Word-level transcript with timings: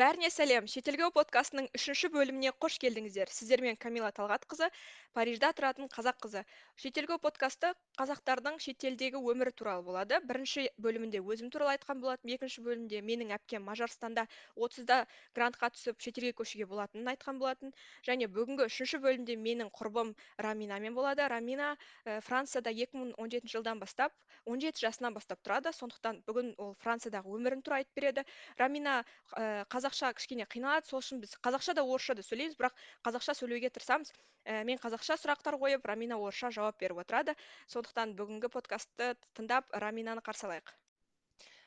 бәріне 0.00 0.30
сәлем. 0.32 0.66
Шетелге 0.72 1.10
подкастының 1.12 1.66
үшінші 1.76 2.08
бөліміне 2.14 2.52
қош 2.64 2.78
келдіңіздер. 2.80 3.28
Сіздермен 3.28 3.76
камила 3.76 4.08
талғатқызы 4.16 4.70
парижда 5.12 5.50
тұратын 5.52 5.90
қазақ 5.92 6.16
қызы. 6.24 6.42
Шетелге 6.80 7.18
подкасты 7.20 7.74
қазақтардың 8.00 8.56
шетелдегі 8.64 9.20
өмірі 9.20 9.52
туралы 9.52 9.84
болады. 9.84 10.20
Бірінші 10.24 10.64
бөлімінде 10.80 11.20
өзім 11.20 11.50
туралы 11.52 11.74
айтқан 11.76 12.00
болатынмын. 12.00 12.38
Екінші 12.38 12.64
бөлімде 12.64 13.02
менің 13.04 13.34
әпкем 13.36 13.66
мажарстанда 13.68 14.24
отызда 14.56 15.02
грантқа 15.36 15.68
түсіп 15.76 16.00
шетелге 16.00 16.32
көшуге 16.40 16.66
болатынын 16.72 17.12
айтқан 17.12 17.42
болатын. 17.42 17.76
Және 18.08 18.30
бүгінгі 18.32 18.70
үшінші 18.72 19.02
бөлімде 19.04 19.36
менің 19.36 19.68
құрбым 19.76 20.14
раминамен 20.40 20.96
болады. 20.96 21.28
Рамина 21.28 21.76
ә, 22.06 22.20
францияда 22.24 22.72
екі 22.72 22.96
мың 22.96 23.12
он 23.20 23.28
жетінші 23.28 23.58
жылдан 23.58 23.84
бастап 23.84 24.16
он 24.44 24.60
жеті 24.60 24.86
жасынан 24.86 25.14
бастап 25.14 25.38
тұрады. 25.44 25.70
Сондықтан 25.76 26.22
бүгін 26.26 26.54
ол 26.58 26.72
франциядағы 26.82 27.36
өмірін 27.36 27.62
туралы 27.62 27.84
айтып 27.84 28.00
береді. 28.00 28.24
Рамина 28.58 29.02
ә, 29.36 29.64
қазақша 29.82 30.12
кішкене 30.14 30.46
қиналады 30.46 30.86
сол 30.86 31.00
үшін 31.02 31.18
біз 31.22 31.34
қазақша 31.42 31.74
да 31.74 31.82
орысша 31.82 32.14
да 32.14 32.22
сөйлейміз 32.22 32.54
бірақ 32.54 32.76
қазақша 33.02 33.34
сөйлеуге 33.34 33.70
тырысамыз. 33.74 34.12
Ә, 34.46 34.62
мен 34.62 34.78
қазақша 34.78 35.16
сұрақтар 35.18 35.58
қойып 35.58 35.82
рамина 35.86 36.18
орысша 36.22 36.52
жауап 36.54 36.78
беріп 36.78 37.02
отырады. 37.02 37.34
Сондықтан 37.66 38.14
бүгінгі 38.14 38.50
подкастты 38.52 39.16
тыңдап 39.34 39.74
раминаны 39.74 40.22
қарсы 40.22 40.46
алайық. 40.46 40.70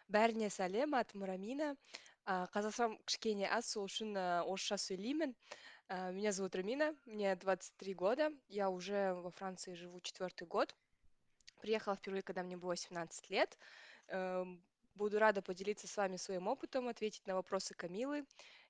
Бәріне 0.08 0.50
сәлем 0.50 0.96
атым 0.96 1.26
рамина. 1.28 1.76
А, 2.26 2.48
қазақшам 2.56 2.96
кішкене 3.04 3.50
аз 3.52 3.74
сол 3.76 3.90
үшін 3.90 4.16
ә, 4.16 4.44
орысша 4.44 4.80
сөйлеймін. 4.80 5.36
Меня 5.88 6.32
зовут 6.32 6.56
рамина 6.56 6.96
мне 7.06 7.36
двадцать 7.36 7.76
три 7.78 7.94
года. 7.94 8.32
Я 8.48 8.72
уже 8.72 9.14
во 9.14 9.30
франции 9.30 9.76
живу 9.76 10.00
четвертый 10.02 10.48
год. 10.48 10.74
Приехала 11.62 11.96
впервые 11.96 12.24
когда 12.24 12.42
мне 12.42 12.58
было 12.58 12.76
семнадцать 12.76 13.30
лет. 13.30 13.56
Эм, 14.08 14.64
буду 14.95 15.19
рада 15.19 15.43
поделиться 15.43 15.89
с 15.89 15.97
вами 15.97 16.17
своим 16.17 16.49
опытом 16.49 16.89
ответить 16.89 17.27
на 17.27 17.35
вопросы 17.35 17.75
камилы 17.75 18.25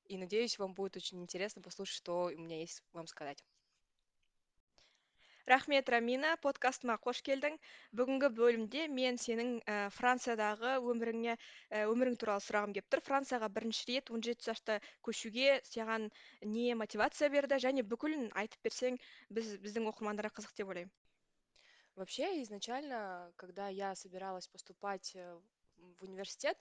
и 0.07 0.17
надеюсь 0.17 0.59
вам 0.59 0.75
будет 0.75 0.97
очень 0.97 1.23
интересно 1.23 1.63
послушать 1.63 1.97
что 1.97 2.25
у 2.25 2.39
меня 2.39 2.59
есть 2.61 2.83
вам 2.93 3.07
сказать 3.07 3.45
рахмет 5.51 5.89
рамина 5.91 6.37
подкастыма 6.43 6.95
қош 7.05 7.21
келдің 7.27 7.57
бүгінгі 7.99 8.29
бөлімде 8.37 8.87
мен 8.99 9.17
сенің 9.19 9.49
ә, 9.65 9.77
франциядағы 9.97 10.77
өміріңе 10.93 11.35
ә, 11.35 11.81
өмірің 11.91 12.19
туралы 12.23 12.45
сұрағым 12.45 12.75
келіп 12.77 12.91
тұр 12.95 13.03
францияға 13.09 13.49
бірінші 13.57 13.89
рет 13.91 14.13
он 14.15 14.23
жеті 14.23 14.51
жаста 14.51 14.79
көшуге 15.07 15.59
саған 15.67 16.11
не 16.55 16.75
мотивация 16.79 17.31
берді 17.35 17.59
және 17.67 17.83
бүкілін 17.83 18.29
айтып 18.45 18.69
берсең 18.69 19.01
біз 19.31 19.57
біздің 19.65 19.91
оқырмандарға 19.91 20.37
қызық 20.39 20.55
деп 20.61 20.71
ойлаймын 20.71 20.95
вообще 21.97 22.43
изначально 22.43 23.33
когда 23.37 23.69
я 23.69 23.95
собиралась 23.97 24.47
поступать 24.47 25.17
э, 25.17 25.39
в 25.78 26.04
университет. 26.04 26.58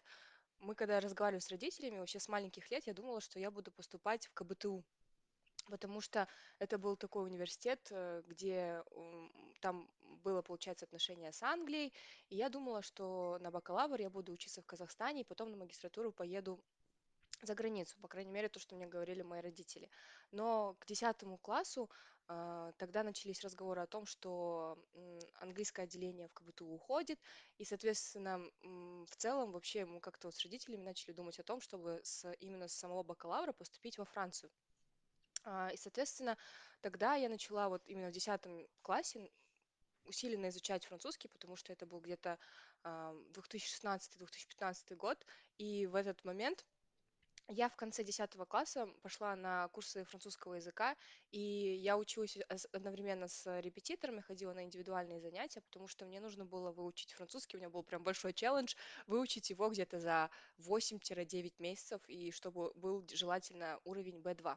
Мы 0.60 0.74
когда 0.74 1.00
разговаривали 1.00 1.40
с 1.40 1.50
родителями 1.50 1.98
вообще 1.98 2.20
с 2.20 2.28
маленьких 2.28 2.70
лет 2.70 2.86
я 2.86 2.94
думала 2.94 3.20
что 3.20 3.38
я 3.38 3.50
буду 3.50 3.70
поступать 3.70 4.26
в 4.26 4.34
кбту. 4.34 4.84
Потому 5.66 6.00
что 6.00 6.28
это 6.58 6.78
был 6.78 6.96
такой 6.96 7.24
университет, 7.24 7.88
э, 7.90 8.22
где 8.26 8.82
там 9.60 9.90
было, 10.22 10.42
получается, 10.42 10.84
отношение 10.84 11.32
с 11.32 11.42
Англией, 11.42 11.92
и 12.28 12.36
я 12.36 12.50
думала, 12.50 12.82
что 12.82 13.38
на 13.40 13.50
бакалавр 13.50 14.00
я 14.00 14.10
буду 14.10 14.32
учиться 14.32 14.60
в 14.60 14.66
Казахстане, 14.66 15.22
и 15.22 15.24
потом 15.24 15.50
на 15.50 15.56
магистратуру 15.56 16.12
поеду 16.12 16.62
за 17.42 17.54
границу, 17.54 17.98
по 18.00 18.08
крайней 18.08 18.30
мере, 18.30 18.48
то, 18.48 18.58
что 18.58 18.76
мне 18.76 18.86
говорили 18.86 19.22
мои 19.22 19.40
родители. 19.40 19.90
Но 20.32 20.74
к 20.78 20.86
десятому 20.86 21.38
классу 21.38 21.90
тогда 22.27 23.03
начались 23.03 23.42
разговоры 23.42 23.83
о 23.83 23.86
том, 23.86 24.06
что 24.06 24.78
английское 25.34 25.83
отделение 25.83 26.28
в 26.28 26.33
КБТУ 26.33 26.67
уходит, 26.67 27.20
и, 27.58 27.64
соответственно, 27.64 28.41
в 28.62 29.17
целом 29.17 29.53
вообще 29.53 29.84
мы 29.84 30.00
как-то 30.00 30.28
вот 30.28 30.34
с 30.34 30.42
родителями 30.42 30.83
начали 30.83 31.12
думать 31.12 31.39
о 31.39 31.45
том, 31.45 31.61
чтобы 31.61 32.00
с, 32.02 32.30
именно 32.41 32.69
с 32.69 32.75
самого 32.75 33.02
бакалавра 33.02 33.52
поступить 33.52 33.98
во 33.98 34.05
Францию. 34.05 34.50
А, 35.45 35.70
и, 35.72 35.77
соответственно, 35.77 36.36
тогда 36.80 37.14
я 37.14 37.28
начала 37.28 37.69
вот 37.69 37.83
именно 37.86 38.08
в 38.08 38.12
десятом 38.12 38.67
классе 38.83 39.30
усиленно 40.05 40.48
изучать 40.48 40.84
французский, 40.84 41.29
потому 41.29 41.57
что 41.57 41.73
это 41.73 41.86
был 41.86 42.01
где-то 42.01 42.39
2016-2015 42.84 44.96
год, 44.96 45.24
и 45.58 45.86
в 45.86 45.95
этот 45.95 46.24
момент 46.24 46.67
я 47.48 47.68
в 47.68 47.77
конце 47.77 48.02
десятого 48.05 48.44
класса 48.44 48.88
пошла 49.02 49.36
на 49.36 49.68
курсы 49.68 50.05
французского 50.05 50.55
языка, 50.55 50.96
и 51.30 51.40
я 51.40 51.98
училась 51.98 52.38
одновременно 52.72 53.28
с 53.28 53.60
репетиторами, 53.60 54.20
ходила 54.20 54.52
на 54.52 54.64
индивидуальные 54.64 55.20
занятия, 55.20 55.60
потому 55.60 55.86
что 55.86 56.06
мне 56.06 56.20
нужно 56.20 56.44
было 56.44 56.72
выучить 56.72 57.12
французский, 57.12 57.56
у 57.56 57.60
меня 57.60 57.70
был 57.70 57.83
прям 57.83 58.02
большой 58.02 58.33
челлендж, 58.33 58.74
выучить 59.06 59.50
его 59.50 59.68
где-то 59.68 60.00
за 60.00 60.30
8-9 60.58 61.54
месяцев, 61.58 62.00
и 62.08 62.30
чтобы 62.30 62.72
был 62.74 63.06
желательно 63.12 63.78
уровень 63.84 64.20
B2. 64.20 64.56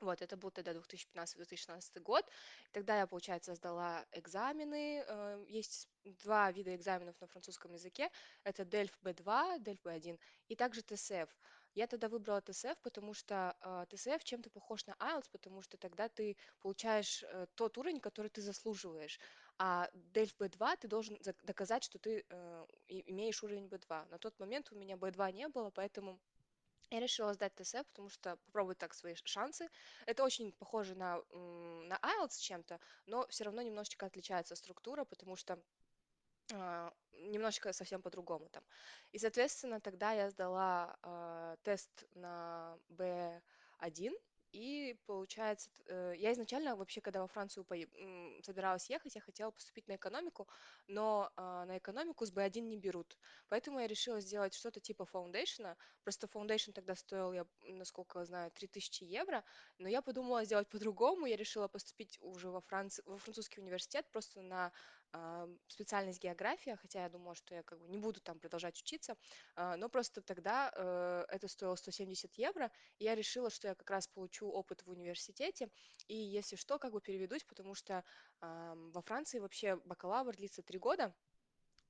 Вот, 0.00 0.20
это 0.20 0.36
был 0.36 0.50
тогда 0.50 0.72
2015-2016 0.72 2.00
год. 2.00 2.28
Тогда 2.72 2.98
я, 2.98 3.06
получается, 3.06 3.54
сдала 3.54 4.04
экзамены. 4.12 5.04
Э, 5.06 5.44
есть 5.48 5.88
два 6.04 6.50
вида 6.50 6.74
экзаменов 6.74 7.14
на 7.20 7.28
французском 7.28 7.72
языке. 7.72 8.10
Это 8.42 8.64
DELF 8.64 8.90
B2, 9.02 9.60
DELF 9.60 9.80
B1 9.82 10.18
и 10.48 10.56
также 10.56 10.80
TCF. 10.80 11.28
Я 11.74 11.86
тогда 11.86 12.08
выбрала 12.08 12.38
TCF, 12.38 12.78
потому 12.82 13.14
что 13.14 13.56
э, 13.60 13.86
TCF 13.90 14.22
чем-то 14.22 14.50
похож 14.50 14.86
на 14.86 14.92
IELTS, 14.92 15.28
потому 15.32 15.62
что 15.62 15.76
тогда 15.76 16.08
ты 16.08 16.36
получаешь 16.60 17.22
э, 17.24 17.46
тот 17.54 17.78
уровень, 17.78 18.00
который 18.00 18.28
ты 18.28 18.40
заслуживаешь. 18.42 19.18
А 19.58 19.88
DELF 20.12 20.36
B2 20.38 20.76
ты 20.80 20.88
должен 20.88 21.18
доказать, 21.42 21.84
что 21.84 21.98
ты 21.98 22.24
имеешь 22.88 23.42
уровень 23.42 23.66
B2. 23.66 24.08
На 24.08 24.18
тот 24.18 24.38
момент 24.40 24.72
у 24.72 24.76
меня 24.76 24.96
B2 24.96 25.32
не 25.32 25.48
было, 25.48 25.70
поэтому 25.70 26.18
я 26.90 27.00
решила 27.00 27.34
сдать 27.34 27.54
ТСФ, 27.54 27.84
потому 27.88 28.08
что 28.08 28.36
попробовать 28.46 28.78
так 28.78 28.94
свои 28.94 29.14
шансы. 29.24 29.68
Это 30.06 30.24
очень 30.24 30.52
похоже 30.52 30.94
на, 30.94 31.20
на 31.32 31.98
IELTS 32.02 32.38
чем-то, 32.38 32.78
но 33.06 33.26
все 33.28 33.44
равно 33.44 33.62
немножечко 33.62 34.06
отличается 34.06 34.54
структура, 34.54 35.04
потому 35.04 35.36
что 35.36 35.54
э, 35.54 35.58
немножечко 37.12 37.72
совсем 37.72 38.02
по-другому 38.02 38.48
там. 38.50 38.62
И, 39.12 39.18
соответственно, 39.18 39.80
тогда 39.80 40.12
я 40.12 40.30
сдала 40.30 40.96
э, 41.02 41.56
тест 41.62 42.04
на 42.14 42.78
B1, 42.88 44.12
и 44.54 44.96
получается, 45.06 45.68
э, 45.88 46.14
я 46.16 46.32
изначально 46.32 46.76
вообще, 46.76 47.00
когда 47.00 47.20
во 47.20 47.26
Францию 47.26 47.66
собиралась 48.44 48.88
ехать, 48.88 49.16
я 49.16 49.20
хотела 49.20 49.50
поступить 49.50 49.88
на 49.88 49.96
экономику, 49.96 50.46
но 50.86 51.32
а, 51.34 51.64
на 51.64 51.78
экономику 51.78 52.24
с 52.24 52.32
B1 52.32 52.60
не 52.60 52.76
берут. 52.76 53.18
Поэтому 53.48 53.80
я 53.80 53.88
решила 53.88 54.20
сделать 54.20 54.54
что-то 54.54 54.78
типа 54.78 55.06
foundation 55.06 55.64
а. 55.64 55.76
Просто 56.04 56.28
foundation 56.28 56.70
тогда 56.70 56.94
стоил, 56.94 57.32
я, 57.32 57.46
насколько 57.62 58.24
знаю, 58.24 58.52
3000 58.52 59.02
евро, 59.02 59.42
но 59.78 59.88
я 59.88 60.02
подумала 60.02 60.44
сделать 60.44 60.68
по-другому. 60.68 61.26
Я 61.26 61.36
решила 61.36 61.66
поступить 61.66 62.16
уже 62.20 62.48
во, 62.48 62.60
Франци... 62.60 63.02
во 63.06 63.18
французский 63.18 63.60
университет 63.60 64.06
просто 64.12 64.40
на 64.40 64.66
а, 64.66 64.72
специальность 65.68 66.22
география, 66.22 66.76
хотя 66.76 67.02
я 67.04 67.08
думала, 67.08 67.34
что 67.34 67.54
я 67.54 67.62
как 67.62 67.78
бы 67.78 67.88
не 67.88 67.98
буду 67.98 68.20
там 68.20 68.38
продолжать 68.38 68.80
учиться, 68.80 69.16
а, 69.54 69.76
но 69.76 69.88
просто 69.88 70.22
тогда 70.22 70.72
э, 70.74 71.24
это 71.28 71.48
стоило 71.48 71.76
170 71.76 72.34
евро, 72.36 72.70
и 72.98 73.04
я 73.04 73.14
решила, 73.14 73.50
что 73.50 73.68
я 73.68 73.74
как 73.74 73.90
раз 73.90 74.08
получу 74.08 74.48
опыт 74.48 74.82
в 74.84 74.90
университете, 74.90 75.68
и 76.08 76.16
если 76.16 76.56
что, 76.56 76.78
как 76.78 76.92
бы 76.92 77.00
переведусь, 77.00 77.44
потому 77.44 77.74
что 77.74 78.04
во 78.40 79.00
Франции 79.02 79.38
вообще 79.38 79.76
бакалавр 79.84 80.36
длится 80.36 80.62
три 80.62 80.78
года, 80.78 81.14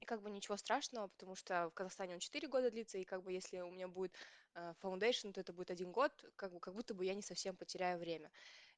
и 0.04 0.06
как 0.06 0.22
бы 0.22 0.30
ничего 0.30 0.56
страшного, 0.56 1.08
потому 1.08 1.34
что 1.34 1.70
в 1.70 1.74
Казахстане 1.74 2.14
он 2.14 2.20
4 2.20 2.46
года 2.48 2.70
длится, 2.70 2.98
и 2.98 3.04
как 3.04 3.22
бы 3.22 3.32
если 3.32 3.60
у 3.60 3.70
меня 3.70 3.88
будет 3.88 4.14
э, 4.54 4.74
foundation, 4.82 5.32
то 5.32 5.40
это 5.40 5.52
будет 5.52 5.70
один 5.70 5.92
год, 5.92 6.12
как, 6.36 6.52
бы, 6.52 6.60
как 6.60 6.74
будто 6.74 6.94
бы 6.94 7.04
я 7.06 7.14
не 7.14 7.22
совсем 7.22 7.56
потеряю 7.56 7.98
время. 7.98 8.30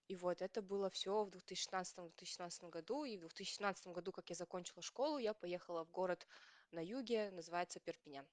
И 0.08 0.14
вот 0.14 0.40
это 0.40 0.62
было 0.62 0.88
все 0.90 1.24
в 1.24 1.30
2016-2017 1.30 2.70
году, 2.70 3.04
и 3.04 3.16
в 3.16 3.20
2017 3.20 3.88
году, 3.88 4.12
как 4.12 4.30
я 4.30 4.36
закончила 4.36 4.82
школу, 4.82 5.18
я 5.18 5.34
поехала 5.34 5.84
в 5.84 5.90
город 5.90 6.26
на 6.70 6.84
юге, 6.84 7.30
называется 7.32 7.80
Перпинян. 7.80 8.26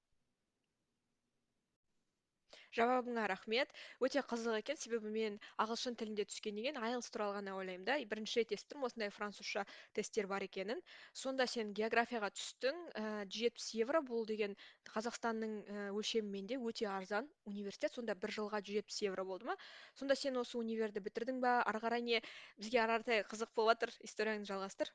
Жауабыңа 2.77 3.27
рахмет. 3.29 3.69
Өте 4.01 4.23
қызық 4.25 4.57
екен. 4.59 4.77
себебі 4.77 5.09
мен 5.13 5.39
ағылшын 5.57 5.95
тілінде 5.99 6.25
түскеннен 6.25 6.63
кейін 6.63 6.79
айлс 6.81 7.09
туралы 7.13 7.37
ғана 7.39 7.55
ойлаймын 7.59 7.85
да. 7.85 7.97
Бірінші 8.13 8.39
рет 8.41 8.53
естідім 8.57 8.83
осындай 8.87 9.09
французша 9.09 9.65
тесттер 9.93 10.27
бар 10.27 10.43
екенін. 10.43 10.81
Сонда 11.13 11.47
сен 11.47 11.73
географияға 11.73 12.31
түстің 12.33 12.81
жүз 13.29 13.39
жетпіс 13.43 13.69
евро 13.83 14.01
бұл 14.01 14.25
деген 14.25 14.57
қазақстанның 14.89 15.55
і 15.61 15.87
өлшемімен 15.93 16.47
де 16.47 16.57
өте 16.57 16.89
арзан 16.89 17.29
университет. 17.45 17.93
Сонда 17.93 18.15
бір 18.15 18.33
жылға 18.39 18.63
жүз 18.65 18.81
жетпіс 18.81 19.01
евро 19.09 19.25
болды 19.25 19.45
ма? 19.45 19.57
Сонда 19.93 20.15
сен 20.15 20.37
осы 20.37 20.57
универді 20.57 21.03
бітірдің 21.05 21.41
ба? 21.43 21.61
Ары 21.61 21.83
қарай 21.83 22.01
не? 22.01 22.21
Бізге 22.57 22.81
ары 22.87 23.01
қызық 23.29 23.53
болып 23.55 23.83
жатыр 23.83 23.97
историяңды 24.07 24.47
жалғастыр. 24.53 24.91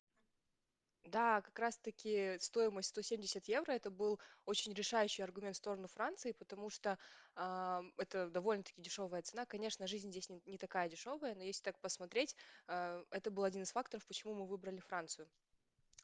Да, 1.05 1.41
как 1.43 1.59
раз-таки 1.59 2.39
стоимость 2.41 2.89
170 2.91 3.49
евро 3.49 3.73
это 3.73 3.91
был 3.91 4.21
очень 4.45 4.73
решающий 4.75 5.23
аргумент 5.23 5.55
в 5.57 5.59
сторону 5.59 5.89
Франции, 5.89 6.33
потому 6.33 6.71
что 6.71 6.99
а, 7.35 7.83
это 7.97 8.29
довольно-таки 8.31 8.81
дешевая 8.83 9.23
цена. 9.23 9.47
Конечно, 9.47 9.87
жизнь 9.87 10.11
здесь 10.11 10.29
не, 10.29 10.41
не 10.45 10.59
такая 10.59 10.89
дешевая, 10.89 11.35
но 11.35 11.43
если 11.45 11.63
так 11.63 11.81
посмотреть, 11.81 12.37
а, 12.67 13.03
это 13.11 13.31
был 13.31 13.45
один 13.45 13.63
из 13.63 13.73
факторов, 13.73 14.07
почему 14.07 14.35
мы 14.35 14.47
выбрали 14.47 14.81
Францию. 14.81 15.31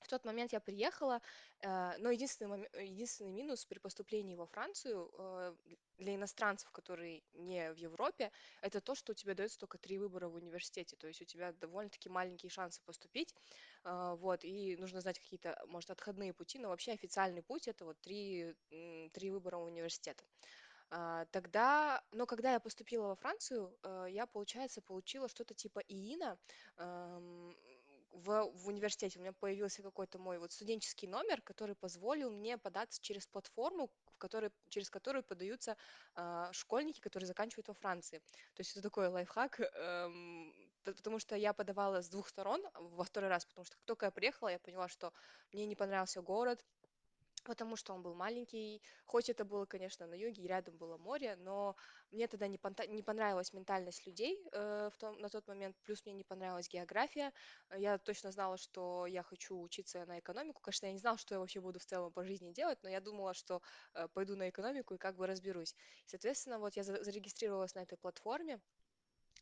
В 0.04 0.08
тот 0.08 0.24
момент 0.26 0.52
я 0.52 0.60
приехала, 0.60 1.20
э, 1.62 1.96
но 1.98 2.10
единственный, 2.10 2.48
моме- 2.48 2.68
единственный 2.84 3.30
минус 3.32 3.64
при 3.64 3.78
поступлении 3.78 4.36
во 4.36 4.46
Францию 4.46 5.10
э, 5.18 5.56
для 5.96 6.14
иностранцев, 6.14 6.70
которые 6.72 7.22
не 7.32 7.72
в 7.72 7.76
Европе, 7.76 8.30
это 8.60 8.80
то, 8.82 8.94
что 8.94 9.12
у 9.12 9.14
тебя 9.14 9.34
дается 9.34 9.58
только 9.58 9.78
три 9.78 9.98
выбора 9.98 10.28
в 10.28 10.34
университете, 10.34 10.96
то 10.96 11.06
есть 11.06 11.22
у 11.22 11.24
тебя 11.24 11.52
довольно-таки 11.54 12.10
маленькие 12.10 12.50
шансы 12.50 12.82
поступить, 12.84 13.34
э, 13.84 14.14
вот, 14.18 14.44
и 14.44 14.76
нужно 14.76 15.00
знать 15.00 15.18
какие-то, 15.18 15.58
может, 15.68 15.90
отходные 15.90 16.34
пути, 16.34 16.58
но 16.58 16.68
вообще 16.68 16.92
официальный 16.92 17.42
путь 17.42 17.66
это 17.66 17.86
вот 17.86 17.98
три, 18.02 18.54
три 19.12 19.30
выбора 19.30 19.56
университета. 19.56 20.22
А, 20.90 21.24
Тогда, 21.32 22.02
но 22.12 22.26
когда 22.26 22.52
я 22.52 22.60
поступила 22.60 23.08
во 23.08 23.16
Францию, 23.16 23.76
э, 23.82 24.06
я, 24.10 24.26
получается, 24.26 24.80
получила 24.82 25.28
что-то 25.28 25.54
типа 25.54 25.80
ИИНа 25.88 26.38
эм, 26.76 27.56
в, 28.14 28.50
в 28.52 28.68
университете. 28.68 29.18
У 29.18 29.22
меня 29.22 29.32
появился 29.32 29.82
какой-то 29.82 30.18
мой 30.18 30.38
вот 30.38 30.52
студенческий 30.52 31.08
номер, 31.08 31.42
который 31.42 31.74
позволил 31.74 32.30
мне 32.30 32.56
податься 32.58 33.00
через 33.02 33.26
платформу, 33.26 33.90
в 34.06 34.18
которой, 34.18 34.50
через 34.68 34.88
которую 34.90 35.24
подаются 35.24 35.76
а, 36.14 36.52
школьники, 36.52 37.00
которые 37.00 37.26
заканчивают 37.26 37.68
во 37.68 37.74
Франции. 37.74 38.18
То 38.54 38.60
есть 38.60 38.72
это 38.72 38.82
такой 38.82 39.08
лайфхак, 39.08 39.60
эм, 39.60 40.54
потому 40.84 41.18
что 41.18 41.36
я 41.36 41.52
подавала 41.52 42.02
с 42.02 42.08
двух 42.08 42.28
сторон 42.28 42.62
во 42.74 43.04
второй 43.04 43.30
раз, 43.30 43.46
потому 43.46 43.64
что 43.64 43.76
как 43.76 43.84
только 43.84 44.06
я 44.06 44.12
приехала, 44.12 44.48
я 44.48 44.58
поняла, 44.58 44.88
что 44.88 45.12
мне 45.52 45.66
не 45.66 45.76
понравился 45.76 46.22
город, 46.22 46.64
Потому 47.44 47.76
что 47.76 47.92
он 47.94 48.02
был 48.02 48.14
маленький, 48.14 48.82
хоть 49.04 49.28
это 49.30 49.44
было, 49.44 49.66
конечно, 49.66 50.06
на 50.06 50.14
юге, 50.14 50.42
и 50.42 50.46
рядом 50.46 50.76
было 50.78 50.96
море, 50.96 51.36
но 51.36 51.76
мне 52.10 52.26
тогда 52.28 52.48
не, 52.48 52.58
не 52.88 53.02
понравилась 53.02 53.52
ментальность 53.52 54.06
людей 54.06 54.42
э, 54.52 54.90
в 54.92 54.96
том, 54.98 55.18
на 55.18 55.28
тот 55.28 55.46
момент, 55.46 55.76
плюс 55.82 56.04
мне 56.04 56.14
не 56.14 56.24
понравилась 56.24 56.68
география. 56.68 57.32
Э, 57.70 57.78
Я 57.78 57.98
точно 57.98 58.32
знала, 58.32 58.56
что 58.56 59.06
я 59.06 59.22
хочу 59.22 59.60
учиться 59.60 60.04
на 60.06 60.18
экономику. 60.20 60.60
Конечно, 60.62 60.86
я 60.86 60.92
не 60.92 60.98
знала, 60.98 61.18
что 61.18 61.34
я 61.34 61.38
вообще 61.40 61.60
буду 61.60 61.78
в 61.78 61.84
целом 61.84 62.12
по 62.12 62.24
жизни 62.24 62.52
делать, 62.52 62.78
но 62.82 62.88
я 62.88 63.00
думала, 63.00 63.34
что 63.34 63.60
э, 63.94 64.08
пойду 64.08 64.36
на 64.36 64.48
экономику 64.48 64.94
и 64.94 64.98
как 64.98 65.16
бы 65.16 65.26
разберусь. 65.26 65.74
Соответственно, 66.06 66.58
вот 66.58 66.76
я 66.76 66.82
за- 66.82 67.02
зарегистрировалась 67.04 67.74
на 67.74 67.80
этой 67.80 67.98
платформе, 67.98 68.60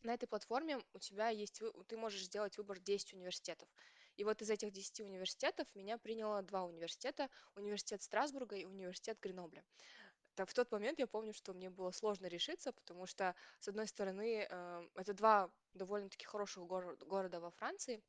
на 0.03 0.15
этой 0.15 0.27
платформе 0.27 0.81
у 0.95 0.99
тебя 0.99 1.29
есть, 1.29 1.61
ты 1.89 1.97
можешь 1.97 2.25
сделать 2.25 2.57
выбор 2.59 2.79
10 2.81 3.15
университетов. 3.15 3.69
И 4.17 4.25
вот 4.25 4.43
из 4.43 4.51
этих 4.51 4.73
10 4.73 5.01
университетов 5.03 5.67
меня 5.75 5.99
приняло 5.99 6.43
два 6.43 6.65
университета, 6.65 7.29
университет 7.57 8.03
Страсбурга 8.03 8.57
и 8.57 8.65
университет 8.65 9.19
Гренобля. 9.21 9.65
Так, 10.35 10.49
в 10.51 10.55
тот 10.55 10.71
момент 10.73 10.99
я 10.99 11.07
помню, 11.07 11.33
что 11.35 11.55
мне 11.55 11.71
было 11.71 11.91
сложно 11.91 12.27
решиться, 12.27 12.73
потому 12.73 13.07
что, 13.07 13.35
с 13.61 13.69
одной 13.69 13.87
стороны, 13.87 14.47
э, 14.51 14.89
это 14.97 15.15
два 15.15 15.51
довольно-таки 15.75 16.25
хороших 16.27 16.65
горо- 16.65 16.97
города 17.05 17.41
во 17.41 17.51
Франции, 17.51 18.03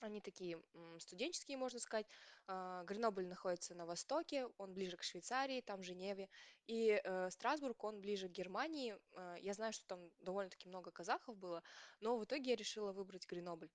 они 0.00 0.20
такие 0.20 0.60
студенческие, 0.98 1.56
можно 1.56 1.78
сказать. 1.78 2.06
А, 2.48 2.82
Гренобль 2.84 3.26
находится 3.26 3.74
на 3.74 3.86
востоке, 3.86 4.46
он 4.58 4.74
ближе 4.74 4.96
к 4.96 5.02
Швейцарии, 5.02 5.60
там 5.60 5.82
Женеве. 5.82 6.28
И 6.66 7.00
э, 7.02 7.30
Страсбург, 7.30 7.82
он 7.84 8.00
ближе 8.00 8.28
к 8.28 8.32
Германии. 8.32 8.96
А, 9.14 9.36
Я 9.36 9.54
знаю, 9.54 9.72
что 9.72 9.86
там 9.86 10.10
довольно-таки 10.20 10.68
много 10.68 10.90
казахов 10.90 11.36
было, 11.36 11.62
но 12.00 12.16
в 12.18 12.24
итоге 12.24 12.50
я 12.50 12.56
решила 12.56 12.92
выбрать 12.92 13.26
Гренобль. 13.28 13.70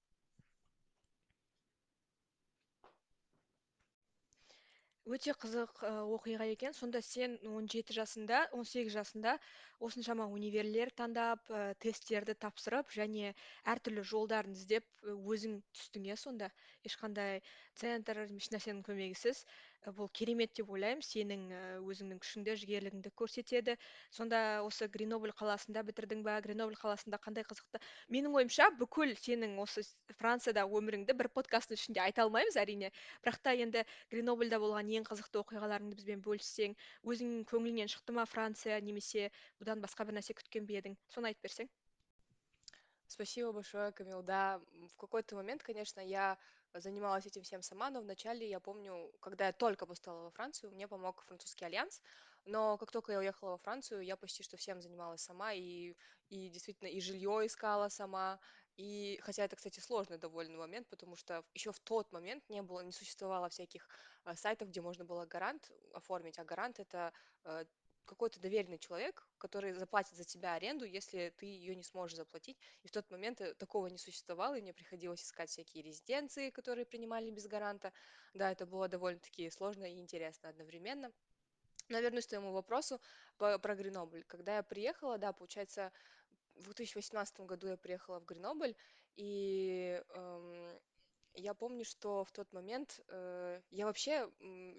Өте 5.15 5.33
қызық 5.39 5.81
оқиға 5.88 6.45
екен. 6.51 6.74
Сонда 6.75 7.01
сен 7.06 7.38
17 7.48 7.94
жасында 7.95 8.42
18 8.57 8.92
жасында 8.95 9.36
осыншама 9.88 10.25
универлер 10.33 10.92
таңдап 11.01 11.51
ы, 11.51 11.62
тесттерді 11.83 12.36
тапсырып 12.45 12.92
және 12.95 13.33
әртүрлі 13.74 14.04
жолдарын 14.12 14.57
іздеп 14.57 14.88
өзің 15.13 15.59
түстің 15.77 16.09
иә 16.12 16.18
сонда? 16.24 16.51
Ешқандай 16.89 17.42
центр 17.80 18.24
ешнәрсенің 18.27 18.83
көмегісіз. 18.89 19.44
Ы, 19.85 19.91
бұл 19.95 20.09
керемет 20.19 20.53
деп 20.57 20.69
ойлаймын 20.74 21.03
сенің 21.06 21.44
ы, 21.53 21.59
өзіңнің 21.91 22.19
күшіңді 22.24 22.56
жігерлігіңді 22.62 23.12
көрсетеді. 23.21 23.75
Сонда 24.18 24.39
осы 24.65 24.88
гренобль 24.91 25.33
қаласында 25.38 25.83
бітірдің 25.88 26.24
ба? 26.25 26.38
Гренобль 26.41 26.77
қаласында 26.79 27.19
қандай 27.24 27.45
қызықты? 27.47 27.81
Менің 28.13 28.38
ойымша 28.39 28.69
бүкіл 28.81 29.13
сенің 29.21 29.57
осы 29.63 29.85
франциядағы 30.19 30.81
өміріңді 30.81 31.18
бір 31.21 31.31
подкасттың 31.38 31.79
ішінде 31.79 32.03
айта 32.03 32.25
алмаймыз 32.25 32.59
әрине. 32.59 32.91
Бірақ 33.24 33.41
та 33.44 33.56
енді 33.56 33.85
гренобльда 34.12 34.62
болған 34.63 34.94
ең 35.00 35.07
қызықты 35.12 35.44
оқиғаларыңды 35.44 36.01
бізбен 36.01 36.24
бөліссең 36.25 36.77
өзіңнің 37.06 37.45
көңіліңнен 37.53 37.94
шықты 37.94 38.18
ма 38.18 38.25
франция 38.25 38.81
немесе 38.81 39.29
бұдан 39.62 39.83
басқа 39.85 40.09
бір 40.09 40.19
нәрсе 40.19 40.38
күткен 40.38 40.65
бе 40.65 40.81
едің? 40.81 40.97
Соны 41.13 41.31
айтып 41.31 41.47
берсең. 41.50 41.69
Спасибо 43.07 43.53
большое, 43.53 43.94
Камил. 43.94 44.21
Да, 44.21 44.59
в 44.91 44.97
какой-то 44.97 45.35
момент, 45.35 45.63
конечно, 45.63 46.01
я 46.01 46.38
занималась 46.79 47.25
этим 47.25 47.44
всем 47.44 47.62
сама, 47.62 47.89
но 47.89 48.01
вначале 48.01 48.47
я 48.50 48.59
помню, 48.59 49.12
когда 49.21 49.47
я 49.47 49.53
только 49.53 49.85
поступала 49.85 50.24
во 50.24 50.31
Францию, 50.31 50.71
мне 50.71 50.88
помог 50.88 51.24
французский 51.24 51.65
альянс, 51.65 52.01
но 52.45 52.77
как 52.77 52.91
только 52.91 53.12
я 53.12 53.19
уехала 53.19 53.51
во 53.51 53.57
Францию, 53.57 54.01
я 54.01 54.15
почти 54.15 54.44
что 54.44 54.57
всем 54.57 54.81
занималась 54.81 55.21
сама, 55.21 55.53
и, 55.53 55.95
и 56.29 56.50
действительно 56.50 56.88
и 56.88 57.01
жилье 57.01 57.45
искала 57.45 57.89
сама, 57.89 58.39
и 58.77 59.19
хотя 59.24 59.44
это, 59.44 59.56
кстати, 59.56 59.79
сложный 59.79 60.18
довольно 60.18 60.57
момент, 60.57 60.88
потому 60.88 61.15
что 61.15 61.44
еще 61.53 61.71
в 61.71 61.79
тот 61.79 62.12
момент 62.12 62.44
не 62.50 62.62
было, 62.62 62.81
не 62.81 62.91
существовало 62.91 63.50
всяких 63.50 63.88
а, 64.24 64.35
сайтов, 64.35 64.69
где 64.69 64.81
можно 64.81 65.03
было 65.03 65.25
гарант 65.25 65.71
оформить, 65.94 66.38
а 66.38 66.45
гарант 66.45 66.79
это 66.79 67.12
э, 67.44 67.65
какой-то 68.07 68.39
доверенный 68.39 68.80
человек, 68.80 69.27
который 69.38 69.74
заплатит 69.74 70.15
за 70.15 70.24
тебя 70.24 70.54
аренду, 70.54 70.86
если 70.86 71.33
ты 71.38 71.45
ее 71.45 71.75
не 71.75 71.83
сможешь 71.83 72.18
заплатить. 72.18 72.57
И 72.83 72.88
в 72.88 72.92
тот 72.92 73.09
момент 73.12 73.42
э, 73.42 73.54
такого 73.54 73.88
не 73.88 73.98
существовало, 74.00 74.56
и 74.57 74.62
мне 74.62 74.74
приходилось 74.74 75.24
искать 75.24 75.50
всякие 75.50 75.83
резиденции, 75.83 76.50
которые 76.50 76.86
принимали 76.86 77.30
без 77.30 77.48
гаранта. 77.48 77.94
Да, 78.33 78.51
это 78.51 78.65
было 78.65 78.88
довольно-таки 78.88 79.50
сложно 79.51 79.83
и 79.83 80.00
интересно 80.00 80.50
одновременно. 80.50 81.12
Но 81.89 82.00
вернусь 82.00 82.25
к 82.25 82.30
твоему 82.30 82.51
вопросу 82.51 83.00
про 83.38 83.75
Гренобль. 83.75 84.24
Когда 84.24 84.57
я 84.57 84.63
приехала, 84.63 85.18
да, 85.18 85.31
получается, 85.31 85.92
в 86.56 86.63
2018 86.63 87.39
году 87.42 87.68
я 87.68 87.77
приехала 87.77 88.19
в 88.19 88.25
Гренобль, 88.25 88.75
и 89.15 90.01
эм, 90.10 90.80
я 91.38 91.54
помню, 91.54 91.86
что 91.86 92.24
в 92.25 92.31
тот 92.31 92.51
момент 92.54 93.00
э, 93.07 93.62
я 93.72 93.86
вообще 93.86 94.30
м, 94.39 94.74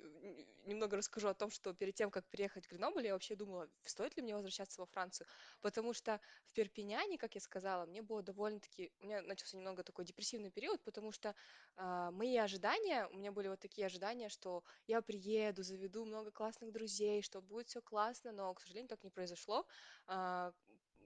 немного 0.66 0.96
расскажу 0.96 1.28
о 1.28 1.34
том, 1.34 1.50
что 1.50 1.72
перед 1.74 1.94
тем, 1.94 2.10
как 2.10 2.26
переехать 2.28 2.66
в 2.66 2.70
Гренобль, 2.70 3.06
я 3.06 3.12
вообще 3.14 3.36
думала, 3.36 3.70
стоит 3.84 4.16
ли 4.16 4.22
мне 4.22 4.34
возвращаться 4.34 4.80
во 4.80 4.86
Францию, 4.86 5.26
потому 5.60 5.92
что 5.92 6.20
в 6.44 6.52
Перпиняне, 6.52 7.18
как 7.18 7.34
я 7.36 7.40
сказала, 7.40 7.86
мне 7.86 8.02
было 8.02 8.22
довольно-таки, 8.22 8.92
у 9.00 9.04
меня 9.06 9.22
начался 9.22 9.56
немного 9.56 9.82
такой 9.84 10.04
депрессивный 10.04 10.50
период, 10.50 10.82
потому 10.84 11.12
что 11.12 11.34
а, 11.76 12.10
мои 12.10 12.36
ожидания, 12.36 13.06
у 13.08 13.16
меня 13.16 13.32
были 13.32 13.48
вот 13.48 13.60
такие 13.60 13.86
ожидания, 13.86 14.28
что 14.28 14.64
я 14.86 15.00
приеду, 15.02 15.62
заведу 15.62 16.04
много 16.04 16.30
классных 16.32 16.72
друзей, 16.72 17.22
что 17.22 17.40
будет 17.40 17.68
все 17.68 17.80
классно, 17.82 18.32
но, 18.32 18.52
к 18.54 18.60
сожалению, 18.60 18.88
так 18.88 19.02
не 19.04 19.10
произошло. 19.10 19.66
А, 20.06 20.52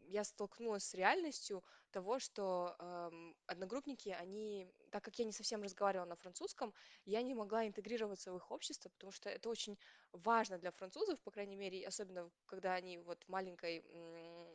я 0.09 0.25
столкнулась 0.25 0.85
с 0.85 0.94
реальностью 0.94 1.65
того, 1.91 2.19
что 2.19 2.75
эм, 2.79 3.37
одногруппники, 3.47 4.09
они, 4.11 4.69
так 4.93 5.05
как 5.05 5.19
я 5.19 5.25
не 5.25 5.32
совсем 5.32 5.63
разговаривала 5.63 6.06
на 6.06 6.17
французском, 6.17 6.72
я 7.05 7.22
не 7.22 7.34
могла 7.34 7.67
интегрироваться 7.67 8.32
в 8.32 8.37
их 8.37 8.51
общество, 8.53 8.91
потому 8.91 9.13
что 9.13 9.29
это 9.31 9.49
очень 9.49 9.79
важно 10.13 10.58
для 10.58 10.70
французов, 10.70 11.20
по 11.22 11.31
крайней 11.32 11.56
мере, 11.56 11.87
особенно 11.87 12.31
когда 12.46 12.75
они 12.75 12.99
вот 12.99 13.25
в 13.25 13.29
маленькой 13.29 13.84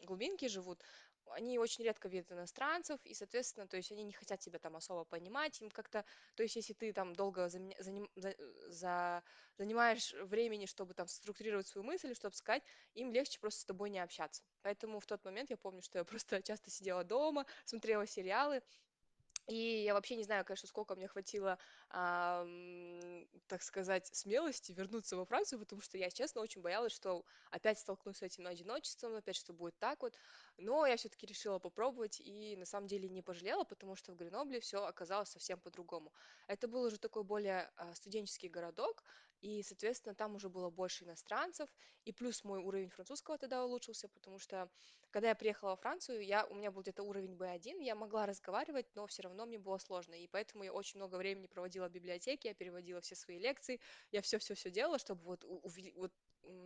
глубинке 0.05 0.47
живут, 0.47 0.83
они 1.31 1.59
очень 1.59 1.83
редко 1.83 2.07
видят 2.07 2.31
иностранцев, 2.31 2.99
и, 3.03 3.13
соответственно, 3.13 3.67
то 3.67 3.75
есть 3.75 3.91
они 3.91 4.03
не 4.03 4.13
хотят 4.13 4.39
тебя 4.39 4.59
там 4.59 4.77
особо 4.77 5.03
понимать, 5.03 5.61
им 5.61 5.69
как-то, 5.69 6.05
то 6.35 6.43
есть 6.43 6.55
если 6.55 6.73
ты 6.73 6.93
там 6.93 7.13
долго 7.13 7.47
заменя- 7.47 7.75
заним- 7.81 8.09
за, 8.15 8.33
за- 8.69 9.23
занимаешь 9.57 10.13
времени, 10.13 10.65
чтобы 10.67 10.93
там 10.93 11.07
структурировать 11.07 11.67
свою 11.67 11.85
мысль, 11.85 12.13
чтобы 12.15 12.33
сказать, 12.35 12.63
им 12.93 13.11
легче 13.11 13.39
просто 13.41 13.61
с 13.61 13.65
тобой 13.65 13.89
не 13.89 13.99
общаться. 13.99 14.43
Поэтому 14.61 14.99
в 15.01 15.05
тот 15.05 15.25
момент 15.25 15.49
я 15.49 15.57
помню, 15.57 15.81
что 15.81 15.99
я 15.99 16.05
просто 16.39 16.41
часто 16.41 16.69
сидела 16.71 17.03
дома, 17.03 17.45
смотрела 17.65 18.07
сериалы, 18.07 18.61
и 19.47 19.83
я 19.83 19.93
вообще 19.93 20.15
не 20.17 20.23
знаю, 20.23 20.43
конечно, 20.45 20.67
сколько 20.67 20.95
мне 20.95 21.07
хватило, 21.07 21.57
ам, 21.89 23.25
так 23.47 23.61
сказать, 23.63 24.07
смелости 24.13 24.73
вернуться 24.73 25.15
во 25.15 25.25
Францию, 25.25 25.59
потому 25.59 25.81
что 25.81 25.97
я, 25.97 26.09
честно, 26.09 26.41
очень 26.41 26.61
боялась, 26.61 26.91
что 26.93 27.25
опять 27.49 27.79
столкнусь 27.79 28.17
с 28.17 28.21
этим 28.23 28.45
одиночеством, 28.47 29.15
опять 29.15 29.37
что 29.37 29.53
будет 29.53 29.77
так 29.79 30.01
вот. 30.01 30.15
Но 30.57 30.85
я 30.85 30.97
все-таки 30.97 31.25
решила 31.25 31.59
попробовать 31.59 32.19
и 32.19 32.55
на 32.57 32.65
самом 32.65 32.87
деле 32.87 33.07
не 33.09 33.21
пожалела, 33.21 33.63
потому 33.63 33.95
что 33.95 34.11
в 34.11 34.15
Гренобле 34.17 34.59
все 34.59 34.83
оказалось 34.83 35.29
совсем 35.29 35.59
по-другому. 35.61 36.13
Это 36.47 36.67
был 36.67 36.83
уже 36.83 36.97
такой 36.99 37.23
более 37.23 37.71
а, 37.75 37.95
студенческий 37.95 38.49
городок, 38.49 39.03
и, 39.41 39.61
соответственно, 39.63 40.15
там 40.15 40.35
уже 40.35 40.49
было 40.49 40.69
больше 40.69 41.03
иностранцев, 41.03 41.69
и 42.05 42.11
плюс 42.11 42.43
мой 42.43 42.59
уровень 42.59 42.89
французского 42.89 43.37
тогда 43.37 43.63
улучшился, 43.65 44.09
потому 44.09 44.39
что 44.39 44.69
когда 45.11 45.29
я 45.29 45.35
приехала 45.35 45.71
во 45.71 45.75
Францию, 45.75 46.25
я, 46.25 46.45
у 46.45 46.53
меня 46.55 46.71
был 46.71 46.81
где-то 46.81 47.03
уровень 47.03 47.35
B1, 47.35 47.81
я 47.81 47.95
могла 47.95 48.25
разговаривать, 48.25 48.87
но 48.95 49.07
все 49.07 49.23
равно 49.23 49.45
мне 49.45 49.57
было 49.59 49.77
сложно, 49.77 50.15
и 50.15 50.27
поэтому 50.27 50.63
я 50.63 50.73
очень 50.73 50.99
много 50.99 51.15
времени 51.15 51.47
проводила 51.47 51.87
в 51.87 51.91
библиотеке, 51.91 52.49
я 52.49 52.53
переводила 52.53 53.01
все 53.01 53.15
свои 53.15 53.39
лекции, 53.39 53.79
я 54.11 54.21
все-все-все 54.21 54.69
делала, 54.69 54.99
чтобы 54.99 55.23
вот, 55.23 55.43
увели- 55.43 55.93
вот 55.95 56.11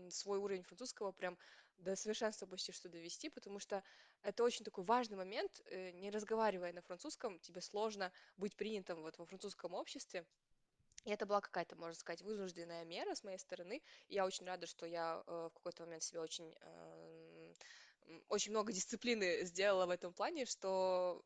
свой 0.09 0.37
уровень 0.37 0.63
французского 0.63 1.11
прям 1.11 1.37
до 1.77 1.95
совершенства 1.95 2.45
почти 2.45 2.71
что 2.71 2.89
довести, 2.89 3.29
потому 3.29 3.59
что 3.59 3.83
это 4.21 4.43
очень 4.43 4.63
такой 4.63 4.83
важный 4.83 5.17
момент, 5.17 5.61
э, 5.65 5.91
не 5.91 6.11
разговаривая 6.11 6.73
на 6.73 6.81
французском, 6.81 7.39
тебе 7.39 7.61
сложно 7.61 8.11
быть 8.37 8.55
принятым 8.55 9.01
вот 9.01 9.17
во 9.17 9.25
французском 9.25 9.73
обществе, 9.73 10.25
это 11.05 11.25
была 11.25 11.41
какая-то, 11.41 11.75
можно 11.75 11.95
сказать, 11.95 12.21
вынужденная 12.21 12.85
мера 12.85 13.15
с 13.15 13.23
моей 13.23 13.37
стороны. 13.39 13.81
Я 14.07 14.25
очень 14.25 14.45
рада, 14.45 14.67
что 14.67 14.85
я 14.85 15.23
э, 15.27 15.49
в 15.51 15.53
какой-то 15.53 15.83
момент 15.83 16.03
себя 16.03 16.21
очень, 16.21 16.53
м, 18.07 18.23
очень 18.29 18.51
много 18.51 18.71
дисциплины 18.73 19.45
сделала 19.45 19.85
в 19.85 19.89
этом 19.89 20.13
плане, 20.13 20.45
что 20.45 21.21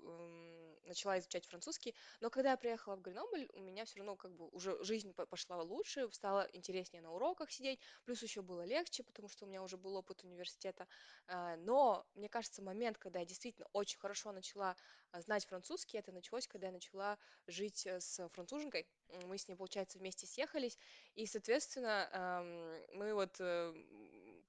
начала 0.86 1.20
изучать 1.20 1.46
французский. 1.48 1.96
Но 2.22 2.30
когда 2.30 2.52
я 2.52 2.58
приехала 2.58 2.96
в 2.96 3.02
Гренобль, 3.02 3.48
у 3.54 3.60
меня 3.60 3.86
все 3.86 4.00
равно 4.00 4.16
как 4.16 4.32
бы 4.34 4.48
уже 4.50 4.82
жизнь 4.84 5.14
по- 5.14 5.26
пошла 5.26 5.62
лучше, 5.62 6.10
стало 6.12 6.48
интереснее 6.54 7.02
на 7.02 7.12
уроках 7.14 7.52
сидеть, 7.52 7.80
плюс 8.06 8.22
еще 8.24 8.42
было 8.42 8.66
легче, 8.66 9.04
потому 9.04 9.30
что 9.30 9.46
у 9.46 9.48
меня 9.48 9.64
уже 9.64 9.78
был 9.78 9.96
опыт 9.96 10.24
университета. 10.24 10.88
Э, 11.28 11.56
Но 11.58 12.06
мне 12.14 12.30
кажется, 12.30 12.62
момент, 12.62 12.98
когда 12.98 13.20
я 13.20 13.26
действительно 13.26 13.68
очень 13.74 14.00
хорошо 14.00 14.32
начала 14.32 14.76
э, 15.14 15.22
знать 15.22 15.46
французский, 15.46 15.98
это 15.98 16.12
началось, 16.12 16.48
когда 16.48 16.68
я 16.68 16.74
начала 16.74 17.18
жить 17.48 17.86
э, 17.86 18.00
с 18.00 18.28
француженкой. 18.30 18.88
Мы 19.26 19.38
с 19.38 19.48
ней, 19.48 19.56
получается, 19.56 19.98
вместе 20.00 20.28
съехались. 20.28 20.78
И, 21.16 21.26
соответственно, 21.28 22.10
ам, 22.12 22.74
мы 22.94 23.14
вот, 23.14 23.40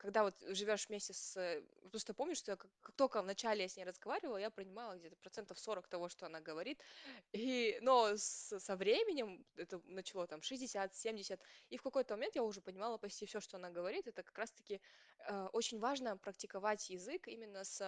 когда 0.07 0.23
вот 0.23 0.35
живешь 0.49 0.89
вместе 0.89 1.13
с... 1.13 1.37
э, 1.37 1.63
Просто 1.91 2.15
помню, 2.15 2.37
что 2.37 2.53
я 2.53 2.57
как, 2.57 2.71
только 2.97 3.23
вначале 3.23 3.63
я 3.63 3.69
с 3.69 3.77
ней 3.77 3.85
разговаривала, 3.85 4.37
я 4.37 4.51
понимала 4.51 4.97
где-то 4.97 5.17
процентов 5.17 5.59
40 5.59 5.89
того, 5.89 6.09
что 6.09 6.27
она 6.27 6.41
говорит. 6.41 6.81
И, 7.33 7.79
но 7.83 8.17
со 8.17 8.77
временем 8.77 9.45
это 9.57 9.81
начало 9.85 10.27
там 10.29 10.43
60, 10.43 10.95
70. 10.95 11.41
И 11.71 11.77
в 11.77 11.83
какой-то 11.83 12.15
момент 12.15 12.37
я 12.37 12.43
уже 12.45 12.61
понимала 12.61 12.99
почти 12.99 13.27
все, 13.27 13.41
что 13.41 13.57
она 13.57 13.71
говорит. 13.71 14.07
Это 14.07 14.23
как 14.23 14.39
раз-таки 14.39 14.81
э, 15.29 15.47
очень 15.53 15.81
важно 15.81 16.17
практиковать 16.17 16.89
язык 16.89 17.27
именно 17.29 17.65
с 17.65 17.81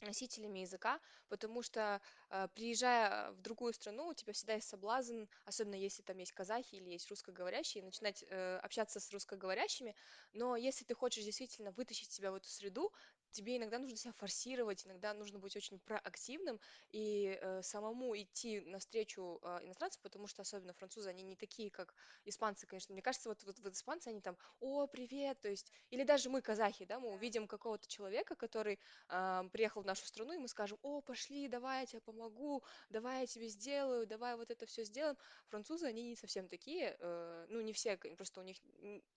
носителями 0.00 0.60
языка, 0.60 1.00
потому 1.28 1.62
что 1.62 2.00
э, 2.30 2.48
приезжая 2.54 3.32
в 3.32 3.40
другую 3.40 3.72
страну, 3.72 4.08
у 4.08 4.14
тебя 4.14 4.32
всегда 4.32 4.54
есть 4.54 4.68
соблазн, 4.68 5.24
особенно 5.44 5.74
если 5.74 6.02
там 6.02 6.18
есть 6.18 6.32
казахи 6.32 6.76
или 6.76 6.90
есть 6.90 7.08
русскоговорящие, 7.08 7.84
начинать 7.84 8.24
э, 8.28 8.58
общаться 8.58 9.00
с 9.00 9.10
русскоговорящими, 9.10 9.94
но 10.32 10.56
если 10.56 10.84
ты 10.84 10.94
хочешь 10.94 11.24
действительно 11.24 11.72
вытащить 11.72 12.10
себя 12.10 12.32
в 12.32 12.34
эту 12.34 12.48
среду, 12.48 12.92
тебе 13.30 13.56
иногда 13.56 13.78
нужно 13.78 13.96
себя 13.96 14.12
форсировать, 14.12 14.86
иногда 14.86 15.14
нужно 15.14 15.38
быть 15.38 15.56
очень 15.56 15.78
проактивным 15.80 16.60
и 16.90 17.38
э, 17.40 17.62
самому 17.62 18.16
идти 18.16 18.60
навстречу 18.60 19.40
э, 19.42 19.64
иностранцам, 19.64 20.00
потому 20.02 20.26
что 20.26 20.42
особенно 20.42 20.72
французы, 20.72 21.08
они 21.08 21.22
не 21.22 21.36
такие, 21.36 21.70
как 21.70 21.94
испанцы, 22.24 22.66
конечно. 22.66 22.92
Мне 22.92 23.02
кажется, 23.02 23.28
вот, 23.28 23.42
вот, 23.44 23.58
вот 23.60 23.72
испанцы, 23.74 24.08
они 24.08 24.20
там, 24.20 24.36
о, 24.60 24.86
привет, 24.86 25.40
то 25.40 25.48
есть, 25.48 25.72
или 25.90 26.04
даже 26.04 26.30
мы, 26.30 26.42
казахи, 26.42 26.84
да, 26.84 26.98
мы 27.00 27.12
увидим 27.12 27.46
какого-то 27.46 27.88
человека, 27.88 28.34
который 28.34 28.78
а, 29.08 29.44
приехал 29.52 29.82
в 29.82 29.86
нашу 29.86 30.06
страну, 30.06 30.32
и 30.32 30.38
мы 30.38 30.48
скажем, 30.48 30.78
о, 30.82 31.00
пошли, 31.00 31.48
давай 31.48 31.80
я 31.80 31.86
тебе 31.86 32.00
помогу, 32.00 32.62
давай 32.88 33.20
я 33.20 33.26
тебе 33.26 33.48
сделаю, 33.48 34.06
давай 34.06 34.36
вот 34.36 34.50
это 34.50 34.66
все 34.66 34.84
сделаем. 34.84 35.16
Французы, 35.48 35.86
они 35.86 36.02
не 36.02 36.16
совсем 36.16 36.48
такие, 36.48 36.96
э, 36.98 37.46
ну, 37.48 37.60
не 37.60 37.72
все, 37.72 37.96
просто 37.96 38.40
у 38.40 38.44
них, 38.44 38.56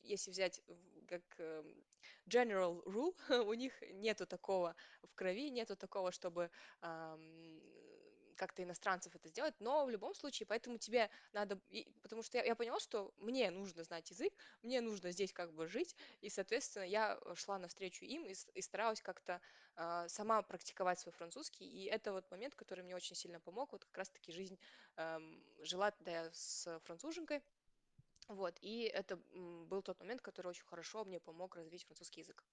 если 0.02 0.32
взять 0.32 0.62
как 1.08 1.22
э, 1.40 1.64
general 2.28 2.84
rule, 2.86 3.16
у 3.48 3.54
них 3.54 3.74
нету 3.82 4.26
такого 4.26 4.76
в 5.04 5.14
крови, 5.16 5.50
нету 5.50 5.76
такого, 5.76 6.12
чтобы 6.12 6.50
как-то 8.36 8.64
иностранцев 8.64 9.16
это 9.16 9.30
сделать, 9.30 9.56
но 9.60 9.86
в 9.86 9.90
любом 9.90 10.14
случае, 10.14 10.48
поэтому 10.48 10.78
тебе 10.78 11.10
надо, 11.34 11.60
потому 12.02 12.24
что 12.24 12.38
я, 12.38 12.44
я 12.44 12.56
поняла, 12.56 12.80
что 12.80 13.14
мне 13.18 13.50
нужно 13.52 13.84
знать 13.84 14.10
язык, 14.10 14.34
мне 14.62 14.82
нужно 14.82 15.12
здесь 15.12 15.34
как 15.34 15.54
бы 15.54 15.68
жить, 15.68 15.96
и, 16.22 16.30
соответственно, 16.30 16.84
я 16.84 17.18
э, 17.22 17.36
шла 17.36 17.58
навстречу 17.60 18.06
им 18.06 18.26
и, 18.26 18.34
и 18.54 18.62
старалась 18.62 19.02
как-то 19.02 19.42
а, 19.76 20.08
сама 20.08 20.42
практиковать 20.42 21.00
свой 21.00 21.14
французский, 21.14 21.66
и 21.66 21.86
это 21.86 22.12
вот 22.12 22.30
момент, 22.32 22.56
который 22.56 22.84
мне 22.84 22.96
очень 22.96 23.16
сильно 23.16 23.40
помог, 23.40 23.72
вот 23.72 23.86
как 23.86 23.98
раз-таки 23.98 24.32
жизнь 24.32 24.58
эм, 24.98 25.44
жила 25.60 25.92
тогда 25.92 26.30
с 26.34 26.80
француженкой, 26.86 27.42
вот, 28.28 28.58
и 28.62 28.84
это 28.84 29.18
был 29.34 29.82
тот 29.82 30.00
момент, 30.00 30.22
который 30.22 30.48
очень 30.48 30.66
хорошо 30.66 31.06
мне 31.06 31.20
помог 31.20 31.56
развить 31.56 31.84
французский 31.86 32.22
язык. 32.22 32.44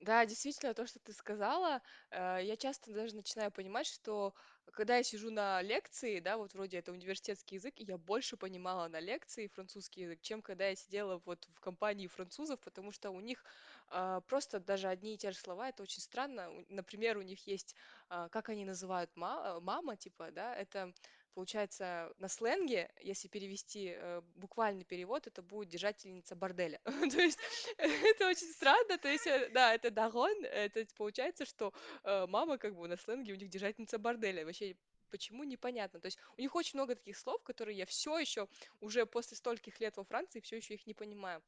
Да, 0.00 0.24
действительно, 0.26 0.74
то, 0.74 0.86
что 0.86 1.00
ты 1.00 1.12
сказала, 1.12 1.82
э, 2.10 2.40
я 2.44 2.56
часто 2.56 2.92
даже 2.92 3.16
начинаю 3.16 3.50
понимать, 3.50 3.86
что 3.88 4.32
когда 4.72 4.96
я 4.96 5.02
сижу 5.02 5.30
на 5.30 5.60
лекции, 5.60 6.20
да, 6.20 6.36
вот 6.36 6.54
вроде 6.54 6.78
это 6.78 6.92
университетский 6.92 7.56
язык, 7.56 7.74
я 7.78 7.98
больше 7.98 8.36
понимала 8.36 8.86
на 8.88 9.00
лекции 9.00 9.48
французский 9.48 10.02
язык, 10.02 10.20
чем 10.20 10.40
когда 10.40 10.68
я 10.68 10.76
сидела 10.76 11.20
вот 11.24 11.48
в 11.52 11.58
компании 11.60 12.06
французов, 12.06 12.60
потому 12.60 12.92
что 12.92 13.10
у 13.10 13.18
них 13.20 13.44
а, 13.88 14.20
просто 14.20 14.60
даже 14.60 14.86
одни 14.88 15.14
и 15.14 15.18
те 15.18 15.32
же 15.32 15.38
слова, 15.38 15.68
это 15.68 15.82
очень 15.82 16.02
странно. 16.02 16.48
Например, 16.68 17.18
у 17.18 17.22
них 17.22 17.44
есть, 17.48 17.74
а, 18.08 18.28
как 18.28 18.50
они 18.50 18.64
называют 18.64 19.10
ма- 19.16 19.56
э, 19.56 19.60
мама, 19.60 19.96
типа, 19.96 20.30
да, 20.30 20.54
это 20.54 20.92
Получается, 21.38 22.12
на 22.18 22.26
сленге, 22.26 22.90
если 23.00 23.28
перевести 23.28 23.94
э, 23.94 24.22
буквальный 24.34 24.82
перевод, 24.82 25.28
это 25.28 25.40
будет 25.40 25.68
держательница 25.68 26.34
борделя. 26.34 26.80
То 27.12 27.20
есть 27.20 27.38
это 27.76 28.26
очень 28.26 28.48
странно. 28.48 28.98
То 28.98 29.06
есть, 29.06 29.28
э, 29.28 29.48
да, 29.50 29.72
это 29.72 29.92
дарон, 29.92 30.44
это 30.44 30.84
получается, 30.96 31.44
что 31.44 31.72
э, 32.02 32.26
мама 32.26 32.58
как 32.58 32.74
бы 32.74 32.88
на 32.88 32.96
сленге 32.96 33.34
у 33.34 33.36
них 33.36 33.50
держательница 33.50 34.00
борделя. 34.00 34.44
Вообще 34.44 34.74
Почему 35.10 35.44
непонятно. 35.44 36.00
То 36.00 36.06
есть 36.06 36.18
у 36.36 36.40
них 36.40 36.56
очень 36.56 36.76
много 36.76 36.96
таких 36.96 37.16
слов, 37.16 37.40
которые 37.44 37.78
я 37.78 37.86
все 37.86 38.18
еще 38.18 38.48
уже 38.80 39.06
после 39.06 39.36
стольких 39.36 39.78
лет 39.78 39.96
во 39.96 40.02
Франции 40.02 40.40
все 40.40 40.56
еще 40.56 40.74
их 40.74 40.88
не 40.88 40.94
понимаю. 40.94 41.40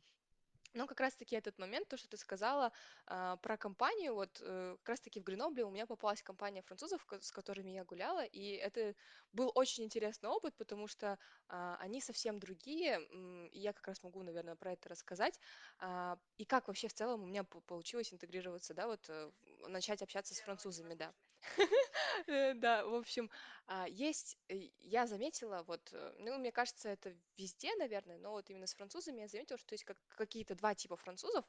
Но 0.75 0.87
как 0.87 1.01
раз-таки 1.01 1.37
этот 1.37 1.59
момент, 1.59 1.89
то, 1.89 1.97
что 1.97 2.09
ты 2.09 2.17
сказала 2.17 2.73
а, 3.07 3.37
про 3.39 3.57
компанию, 3.57 4.15
вот 4.15 4.41
э, 4.43 4.77
как 4.79 4.89
раз-таки 4.91 5.21
в 5.21 5.25
Гренобле 5.25 5.65
у 5.65 5.71
меня 5.71 5.87
попалась 5.87 6.23
компания 6.23 6.63
французов, 6.63 7.05
ко- 7.07 7.21
с 7.21 7.31
которыми 7.33 7.71
я 7.71 7.85
гуляла, 7.85 8.25
и 8.25 8.53
это 8.53 8.95
был 9.33 9.51
очень 9.55 9.85
интересный 9.85 10.29
опыт, 10.31 10.57
потому 10.57 10.87
что 10.87 11.19
а, 11.49 11.77
они 11.81 12.01
совсем 12.01 12.39
другие, 12.39 12.95
м, 13.11 13.47
и 13.49 13.59
я 13.59 13.73
как 13.73 13.87
раз 13.89 14.03
могу, 14.03 14.23
наверное, 14.23 14.57
про 14.57 14.73
это 14.73 14.89
рассказать. 14.89 15.41
А, 15.79 16.19
и 16.37 16.45
как 16.45 16.69
вообще 16.69 16.89
в 16.89 16.95
целом 16.95 17.23
у 17.23 17.27
меня 17.27 17.45
по- 17.45 17.61
получилось 17.61 18.13
интегрироваться, 18.13 18.75
да, 18.75 18.87
вот 18.87 19.09
э, 19.09 19.31
начать 19.69 20.03
общаться 20.03 20.35
с 20.35 20.41
французами, 20.41 20.95
да. 20.95 21.15
Э, 22.27 22.55
Да, 22.55 22.85
в 22.85 22.95
общем, 22.95 23.31
а, 23.67 23.87
есть, 23.89 24.37
я 24.81 25.07
заметила, 25.07 25.63
вот, 25.67 25.81
э, 25.93 26.13
ну, 26.19 26.39
мне 26.39 26.53
кажется, 26.53 26.89
это 26.89 27.15
везде, 27.37 27.75
наверное, 27.77 28.19
но 28.19 28.33
вот 28.33 28.51
именно 28.51 28.67
с 28.67 28.75
французами 28.75 29.21
я 29.21 29.29
заметила, 29.29 29.59
что 29.59 29.75
есть 29.75 29.85
как, 29.85 29.97
какие-то 30.09 30.55
два 30.55 30.75
типа 30.75 30.97
французов. 30.97 31.45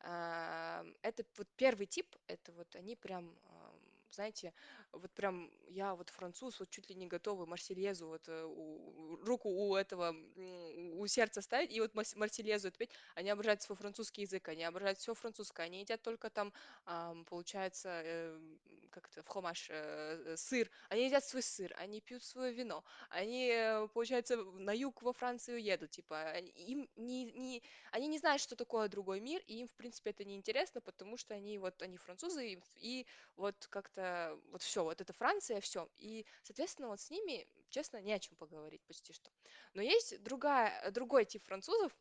А, 0.00 0.84
Это 1.02 1.24
вот 1.36 1.48
первый 1.56 1.86
тип, 1.86 2.06
это 2.26 2.52
вот 2.52 2.74
они 2.76 2.96
прям 2.96 3.38
ам, 3.44 3.61
знаете, 4.14 4.52
вот 4.92 5.12
прям 5.12 5.50
я 5.68 5.94
вот 5.94 6.10
француз, 6.10 6.60
вот 6.60 6.70
чуть 6.70 6.88
ли 6.90 6.94
не 6.96 7.06
готовый 7.06 7.46
Марсельезу, 7.46 8.06
вот 8.08 8.28
э, 8.28 8.44
у- 8.44 9.16
руку 9.24 9.48
у 9.48 9.74
этого, 9.76 10.14
у 10.36 11.06
сердца 11.06 11.42
ставить, 11.42 11.72
и 11.72 11.80
вот 11.80 11.94
Марс- 11.94 12.14
Марсельезу 12.16 12.70
петь. 12.70 12.92
Они 13.14 13.30
обожают 13.30 13.62
свой 13.62 13.76
французский 13.76 14.22
язык, 14.22 14.48
они 14.48 14.64
обожают 14.64 14.98
все 14.98 15.14
французское, 15.14 15.66
они 15.66 15.80
едят 15.80 16.02
только 16.02 16.30
там, 16.30 16.52
ам, 16.84 17.24
получается, 17.24 17.88
э, 18.04 18.40
как 18.90 19.08
это, 19.08 19.22
фромаж, 19.22 19.68
э, 19.70 20.36
сыр, 20.36 20.70
они 20.90 21.06
едят 21.06 21.24
свой 21.24 21.42
сыр, 21.42 21.72
они 21.78 22.00
пьют 22.00 22.22
свое 22.22 22.52
вино, 22.52 22.84
они, 23.10 23.48
э, 23.48 23.88
получается, 23.88 24.36
на 24.36 24.72
юг 24.72 25.02
во 25.02 25.12
Францию 25.12 25.62
едут, 25.62 25.90
типа, 25.90 26.30
они- 26.30 26.50
им 26.50 26.88
не, 26.96 27.24
не, 27.24 27.62
они 27.90 28.08
не 28.08 28.18
знают, 28.18 28.42
что 28.42 28.56
такое 28.56 28.88
другой 28.88 29.20
мир, 29.20 29.42
и 29.46 29.56
им, 29.60 29.66
в 29.68 29.74
принципе, 29.76 30.10
это 30.10 30.24
не 30.24 30.36
интересно, 30.36 30.80
потому 30.80 31.16
что 31.16 31.34
они 31.34 31.58
вот, 31.58 31.80
они 31.82 31.96
французы, 31.96 32.52
и, 32.52 32.62
и 32.76 33.06
вот 33.36 33.66
как-то, 33.68 34.01
вот 34.50 34.62
все, 34.62 34.84
вот 34.84 35.00
это 35.00 35.12
Франция, 35.12 35.60
все. 35.60 35.88
И, 35.98 36.26
соответственно, 36.42 36.88
вот 36.88 37.00
с 37.00 37.10
ними, 37.10 37.46
честно, 37.70 38.00
не 38.02 38.12
о 38.12 38.18
чем 38.18 38.36
поговорить 38.36 38.82
почти 38.86 39.12
что. 39.12 39.30
Но 39.74 39.82
есть 39.82 40.22
другая, 40.22 40.90
другой 40.90 41.24
тип 41.24 41.44
французов, 41.44 41.92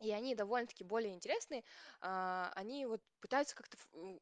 и 0.00 0.10
они 0.12 0.34
довольно-таки 0.34 0.84
более 0.84 1.14
интересные. 1.14 1.64
А, 2.00 2.52
Они 2.56 2.86
вот 2.86 3.00
пытаются 3.20 3.54
как-то 3.54 3.76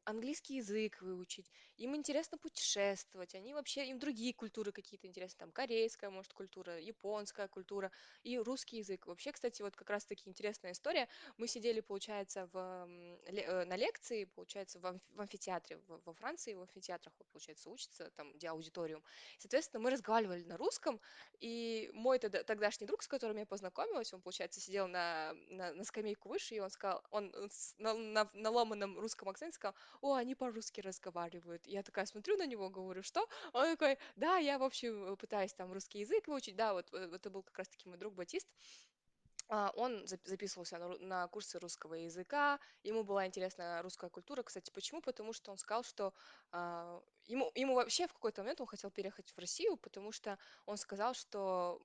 английский 0.05 0.57
язык 0.57 1.01
выучить. 1.01 1.49
Им 1.83 1.95
интересно 1.97 2.37
путешествовать. 2.37 3.35
Они 3.35 3.53
вообще, 3.53 3.85
им 3.87 3.99
другие 3.99 4.33
культуры 4.33 4.71
какие-то 4.71 5.05
интересны. 5.05 5.37
Там 5.39 5.51
корейская, 5.51 6.09
может, 6.09 6.31
культура, 6.33 6.79
японская 6.79 7.47
культура 7.49 7.91
и 8.23 8.37
русский 8.39 8.77
язык. 8.77 9.05
Вообще, 9.05 9.33
кстати, 9.33 9.61
вот 9.61 9.75
как 9.75 9.89
раз-таки 9.89 10.29
интересная 10.29 10.71
история. 10.71 11.09
Мы 11.37 11.47
сидели, 11.47 11.81
получается, 11.81 12.49
в, 12.53 12.87
э, 13.25 13.65
на 13.65 13.75
лекции, 13.75 14.23
получается, 14.23 14.79
в, 14.79 14.85
амф- 14.85 15.01
в 15.09 15.19
амфитеатре 15.19 15.77
во 15.87 16.13
Франции, 16.13 16.53
в 16.53 16.61
амфитеатрах, 16.61 17.13
вот, 17.19 17.27
получается, 17.33 17.69
учатся, 17.69 18.09
там, 18.15 18.31
где 18.31 18.47
аудиториум. 18.49 19.03
Соответственно, 19.37 19.81
мы 19.83 19.89
разговаривали 19.89 20.43
на 20.43 20.55
русском, 20.57 21.01
и 21.39 21.89
мой 21.93 22.19
тогда, 22.19 22.43
тогдашний 22.43 22.87
друг, 22.87 23.03
с 23.03 23.07
которым 23.07 23.37
я 23.37 23.45
познакомилась, 23.45 24.13
он, 24.13 24.21
получается, 24.21 24.61
сидел 24.61 24.87
на, 24.87 25.33
на, 25.49 25.73
на 25.73 25.83
скамейку 25.83 26.29
выше, 26.29 26.55
и 26.55 26.59
он 26.59 26.69
сказал, 26.69 27.03
он 27.11 27.33
с- 27.49 27.75
на, 27.77 27.93
на, 27.93 28.29
на 28.33 28.49
ломаном 28.51 28.97
русском 28.99 29.29
акценте 29.29 29.55
сказал, 29.55 29.75
о, 30.01 30.13
они 30.15 30.35
по-русски 30.35 30.81
разговаривают. 30.81 31.67
Я 31.73 31.83
такая 31.83 32.05
смотрю 32.05 32.37
на 32.37 32.45
него, 32.45 32.69
говорю, 32.69 33.03
что? 33.03 33.27
Он 33.53 33.65
такой, 33.75 33.97
да, 34.15 34.37
я, 34.37 34.57
в 34.59 34.63
общем, 34.63 35.17
пытаюсь 35.17 35.53
там 35.53 35.71
русский 35.73 35.99
язык 35.99 36.27
выучить, 36.27 36.55
да, 36.55 36.73
вот 36.73 36.93
э, 36.93 37.09
это 37.15 37.29
был 37.29 37.43
как 37.43 37.57
раз-таки 37.57 37.89
мой 37.89 37.97
друг 37.97 38.13
Батист, 38.13 38.47
а, 39.49 39.71
Он 39.75 40.03
зап- 40.05 40.25
записывался 40.25 40.77
на, 40.77 41.27
курсы 41.27 41.59
русского 41.59 41.95
языка, 41.95 42.59
ему 42.83 43.03
была 43.03 43.27
интересна 43.27 43.81
русская 43.81 44.09
культура. 44.09 44.43
Кстати, 44.43 44.71
почему? 44.71 45.01
Потому 45.01 45.33
что 45.33 45.51
он 45.51 45.57
сказал, 45.57 45.83
что 45.83 46.13
а, 46.51 47.01
ему, 47.25 47.51
ему 47.55 47.75
вообще 47.75 48.07
в 48.07 48.13
какой-то 48.13 48.41
момент 48.41 48.61
он 48.61 48.67
хотел 48.67 48.89
переехать 48.91 49.31
в 49.31 49.37
Россию, 49.39 49.77
потому 49.77 50.11
что 50.11 50.37
он 50.65 50.77
сказал, 50.77 51.13
что 51.13 51.81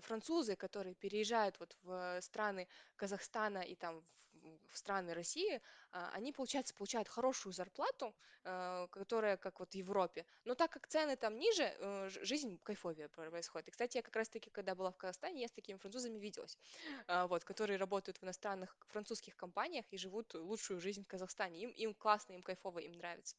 французы, 0.00 0.56
которые 0.56 0.94
переезжают 0.94 1.58
вот 1.60 1.76
в 1.82 2.20
страны 2.20 2.68
Казахстана 2.96 3.58
и 3.58 3.74
там 3.74 4.00
в, 4.32 4.72
в 4.72 4.76
страны 4.76 5.14
России, 5.14 5.60
а, 5.94 6.10
они, 6.12 6.32
получается, 6.32 6.74
получают 6.74 7.08
хорошую 7.08 7.52
зарплату, 7.52 8.14
э, 8.44 8.88
которая 8.90 9.36
как 9.36 9.60
вот 9.60 9.72
в 9.72 9.74
Европе, 9.76 10.26
но 10.44 10.54
так 10.56 10.72
как 10.72 10.88
цены 10.88 11.16
там 11.16 11.38
ниже, 11.38 11.62
э, 11.78 12.08
жизнь 12.10 12.58
кайфовее 12.64 13.08
происходит. 13.08 13.68
И, 13.68 13.70
кстати, 13.70 13.98
я 13.98 14.02
как 14.02 14.16
раз-таки, 14.16 14.50
когда 14.50 14.74
была 14.74 14.90
в 14.90 14.96
Казахстане, 14.96 15.42
я 15.42 15.48
с 15.48 15.52
такими 15.52 15.78
французами 15.78 16.18
виделась 16.18 16.58
а, 17.06 17.26
вот, 17.28 17.44
которые 17.44 17.76
работают 17.78 18.18
в 18.18 18.24
иностранных 18.24 18.76
французских 18.88 19.36
компаниях 19.36 19.84
и 19.92 19.96
живут 19.98 20.34
лучшую 20.34 20.80
жизнь 20.80 21.04
в 21.04 21.06
Казахстане. 21.06 21.60
Им, 21.62 21.70
им 21.70 21.94
классно, 21.94 22.32
им 22.34 22.42
кайфово, 22.42 22.80
им 22.80 22.92
нравится. 22.92 23.36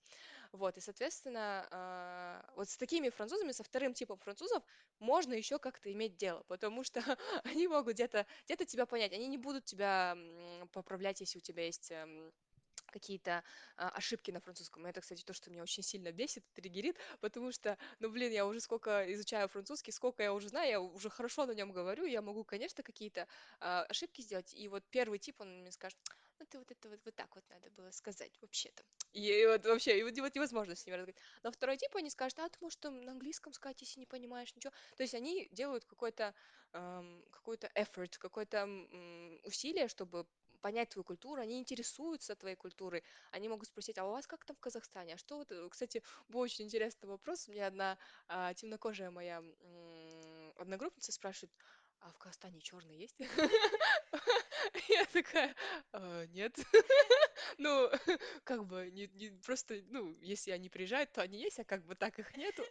Вот, 0.52 0.78
и, 0.78 0.82
соответственно, 0.82 1.68
а, 1.72 2.46
вот 2.56 2.70
с 2.70 2.78
такими 2.78 3.10
французами, 3.10 3.52
со 3.52 3.64
вторым 3.64 3.94
типом 3.94 4.18
французов 4.20 4.64
можно 5.00 5.34
еще 5.34 5.60
как-то 5.60 5.92
иметь 5.92 6.16
дело, 6.18 6.44
потому 6.48 6.84
что 6.84 7.02
они 7.44 7.68
могут 7.68 7.94
где-то 7.96 8.26
где-то 8.46 8.66
тебя 8.66 8.86
понять, 8.86 9.14
они 9.14 9.28
не 9.28 9.38
будут 9.38 9.66
тебя 9.66 10.18
поправлять, 10.72 11.20
если 11.22 11.38
у 11.40 11.42
тебя 11.42 11.66
есть 11.66 11.92
эм, 11.92 12.32
какие-то 13.00 13.44
а, 13.78 13.90
ошибки 13.90 14.32
на 14.32 14.40
французском. 14.40 14.86
Это, 14.86 15.02
кстати, 15.02 15.24
то, 15.24 15.34
что 15.34 15.50
меня 15.52 15.64
очень 15.64 15.84
сильно 15.84 16.12
бесит, 16.12 16.44
триггерит, 16.54 16.98
потому 17.22 17.52
что, 17.52 17.78
ну, 18.00 18.10
блин, 18.10 18.32
я 18.32 18.46
уже 18.46 18.60
сколько 18.62 19.12
изучаю 19.14 19.48
французский, 19.50 19.92
сколько 19.92 20.24
я 20.24 20.34
уже 20.34 20.48
знаю, 20.50 20.70
я 20.70 20.82
уже 20.82 21.10
хорошо 21.10 21.46
на 21.46 21.52
нем 21.54 21.72
говорю, 21.74 22.06
я 22.06 22.22
могу, 22.22 22.44
конечно, 22.46 22.84
какие-то 22.84 23.28
а, 23.60 23.84
ошибки 23.84 24.22
сделать. 24.22 24.54
И 24.54 24.68
вот 24.70 24.84
первый 24.90 25.20
тип, 25.20 25.42
он 25.42 25.62
мне 25.62 25.72
скажет, 25.72 26.00
ну, 26.40 26.46
ты 26.50 26.58
вот 26.60 26.72
это 26.72 26.90
вот, 26.90 27.00
вот 27.06 27.16
так 27.16 27.36
вот 27.36 27.44
надо 27.50 27.70
было 27.72 27.92
сказать 27.92 28.38
вообще-то. 28.42 28.84
И 29.14 29.46
вот 29.48 29.66
вообще, 29.66 30.00
и 30.00 30.04
вот, 30.04 30.18
вот 30.20 30.36
невозможно 30.36 30.76
с 30.76 30.86
ними 30.86 30.96
разговаривать. 30.96 31.22
Но 31.44 31.52
второй 31.52 31.78
тип, 31.78 31.96
они 31.96 32.10
скажут, 32.10 32.40
а 32.40 32.50
ты, 32.50 32.58
может, 32.62 32.80
там 32.80 33.02
на 33.02 33.12
английском 33.14 33.54
сказать, 33.54 33.82
если 33.82 34.00
не 34.00 34.06
понимаешь 34.06 34.54
ничего. 34.56 34.74
То 34.98 35.04
есть 35.04 35.14
они 35.16 35.48
делают 35.52 35.86
какой-то 35.86 36.34
ам, 36.74 37.24
какой-то 37.32 37.72
effort, 37.76 38.18
какое-то 38.20 38.58
м, 38.60 39.40
усилие, 39.44 39.88
чтобы 39.88 40.28
понять 40.66 40.90
твою 40.90 41.04
культуру, 41.04 41.42
они 41.42 41.60
интересуются 41.60 42.36
твоей 42.36 42.56
культурой, 42.56 43.04
они 43.32 43.50
могут 43.50 43.68
спросить, 43.68 44.00
а 44.00 44.06
у 44.06 44.12
вас 44.12 44.26
как 44.28 44.46
там 44.46 44.56
в 44.56 44.60
Казахстане, 44.60 45.14
а 45.14 45.18
что 45.18 45.38
вот, 45.38 45.52
э, 45.52 45.70
кстати, 45.70 46.02
был 46.28 46.40
очень 46.40 46.66
интересный 46.66 47.08
вопрос, 47.08 47.48
мне 47.48 47.68
одна 47.68 47.98
а, 48.28 48.52
темнокожая 48.56 49.12
моя 49.12 49.38
м, 49.40 50.54
одногруппница 50.58 51.12
спрашивает, 51.12 51.54
а 52.06 52.12
в 52.12 52.18
Казахстане 52.20 52.62
черный 52.62 52.96
есть? 52.96 53.20
Я 54.90 55.06
такая, 55.06 55.56
«А, 55.92 56.26
нет. 56.28 56.56
Ну, 57.58 57.90
как 58.44 58.66
бы, 58.66 58.90
не, 58.92 59.08
просто, 59.46 59.82
ну, 59.88 60.18
если 60.22 60.52
они 60.52 60.70
приезжают, 60.70 61.12
то 61.12 61.22
они 61.22 61.40
есть, 61.40 61.60
а 61.60 61.64
как 61.64 61.86
бы 61.86 61.96
так 61.96 62.20
их 62.20 62.36
нету. 62.38 62.64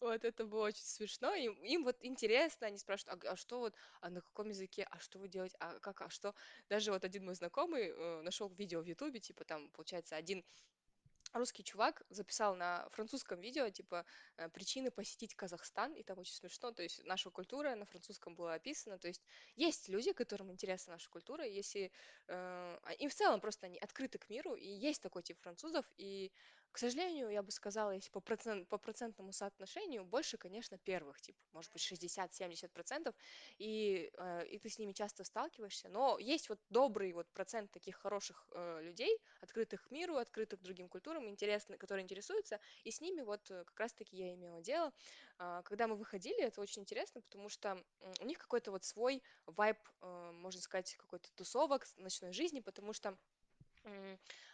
Вот 0.00 0.24
это 0.24 0.44
было 0.44 0.66
очень 0.66 0.84
смешно. 0.84 1.34
Им, 1.34 1.84
вот 1.84 1.96
интересно, 2.00 2.66
они 2.68 2.78
спрашивают, 2.78 3.24
а, 3.24 3.32
а 3.32 3.36
что 3.36 3.58
вот, 3.58 3.74
а 4.00 4.10
на 4.10 4.20
каком 4.20 4.48
языке, 4.48 4.86
а 4.90 4.98
что 5.00 5.18
вы 5.18 5.28
делаете, 5.28 5.56
а 5.60 5.78
как, 5.80 6.02
а 6.02 6.10
что? 6.10 6.34
Даже 6.68 6.92
вот 6.92 7.04
один 7.04 7.24
мой 7.24 7.34
знакомый 7.34 7.88
э, 7.88 8.22
нашел 8.22 8.48
видео 8.50 8.80
в 8.80 8.84
Ютубе, 8.84 9.18
типа 9.20 9.44
там, 9.44 9.70
получается, 9.70 10.16
один 10.16 10.44
русский 11.32 11.64
чувак 11.64 12.02
записал 12.08 12.54
на 12.56 12.88
французском 12.90 13.40
видео, 13.40 13.68
типа, 13.70 14.04
э, 14.36 14.48
причины 14.50 14.90
посетить 14.90 15.34
Казахстан, 15.34 15.94
и 15.94 16.02
там 16.02 16.18
очень 16.18 16.34
смешно, 16.34 16.72
то 16.72 16.82
есть 16.82 17.04
наша 17.04 17.30
культура 17.30 17.74
на 17.74 17.86
французском 17.86 18.34
была 18.34 18.54
описана, 18.54 18.98
то 18.98 19.08
есть 19.08 19.24
есть 19.54 19.88
люди, 19.88 20.12
которым 20.12 20.50
интересна 20.52 20.94
наша 20.94 21.08
культура, 21.10 21.44
если 21.46 21.92
э, 22.28 22.78
а- 22.82 22.92
им 22.98 23.10
в 23.10 23.14
целом 23.14 23.40
просто 23.40 23.66
они 23.66 23.78
открыты 23.78 24.18
к 24.18 24.28
миру, 24.28 24.54
и 24.54 24.66
есть 24.66 25.02
такой 25.02 25.22
тип 25.22 25.38
французов, 25.40 25.86
и, 25.96 26.32
к 26.76 26.78
сожалению, 26.78 27.30
я 27.30 27.42
бы 27.42 27.50
сказала, 27.52 27.92
если 27.92 28.10
по, 28.10 28.20
процент, 28.20 28.68
по 28.68 28.76
процентному 28.76 29.32
соотношению, 29.32 30.04
больше, 30.04 30.36
конечно, 30.36 30.76
первых, 30.76 31.22
типа, 31.22 31.38
может 31.52 31.72
быть, 31.72 31.80
60-70 31.80 32.68
процентов, 32.74 33.14
и, 33.56 34.10
э, 34.12 34.46
и 34.46 34.58
ты 34.58 34.68
с 34.68 34.78
ними 34.78 34.92
часто 34.92 35.24
сталкиваешься, 35.24 35.88
но 35.88 36.18
есть 36.18 36.50
вот 36.50 36.60
добрый 36.68 37.14
вот 37.14 37.32
процент 37.32 37.70
таких 37.70 37.96
хороших 37.96 38.46
э, 38.52 38.82
людей, 38.82 39.18
открытых 39.40 39.84
к 39.84 39.90
миру, 39.90 40.16
открытых 40.16 40.60
к 40.60 40.62
другим 40.62 40.90
культурам, 40.90 41.30
интересны, 41.30 41.78
которые 41.78 42.02
интересуются, 42.02 42.60
и 42.84 42.90
с 42.90 43.00
ними 43.00 43.22
вот 43.22 43.50
э, 43.50 43.64
как 43.64 43.80
раз-таки 43.80 44.14
я 44.14 44.34
имела 44.34 44.60
дело. 44.60 44.92
А, 45.38 45.62
Когда 45.62 45.86
мы 45.86 45.96
выходили, 45.96 46.42
это 46.42 46.60
очень 46.60 46.82
интересно, 46.82 47.22
потому 47.22 47.48
что 47.48 47.82
у 48.20 48.26
них 48.26 48.36
какой-то 48.38 48.70
вот 48.70 48.84
свой 48.84 49.22
вайб, 49.46 49.78
можно 50.02 50.60
сказать, 50.60 50.94
какой-то 50.96 51.30
тусовок 51.34 51.86
ночной 51.96 52.32
жизни, 52.32 52.60
потому 52.60 52.92
что 52.92 53.16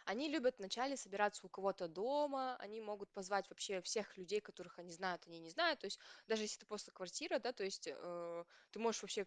Они 0.05 0.29
любят 0.29 0.57
вначале 0.59 0.97
собираться 0.97 1.45
у 1.45 1.49
кого-то 1.49 1.87
дома, 1.87 2.55
они 2.57 2.81
могут 2.81 3.11
позвать 3.11 3.49
вообще 3.49 3.81
всех 3.81 4.17
людей, 4.17 4.41
которых 4.41 4.79
они 4.79 4.91
знают, 4.91 5.23
они 5.27 5.39
не 5.39 5.49
знают, 5.49 5.79
то 5.79 5.87
есть 5.87 5.99
даже 6.27 6.43
если 6.43 6.57
это 6.57 6.65
просто 6.65 6.91
квартира, 6.91 7.39
да, 7.39 7.53
то 7.53 7.63
есть 7.63 7.87
э, 7.87 8.43
ты 8.71 8.79
можешь 8.79 9.01
вообще, 9.01 9.25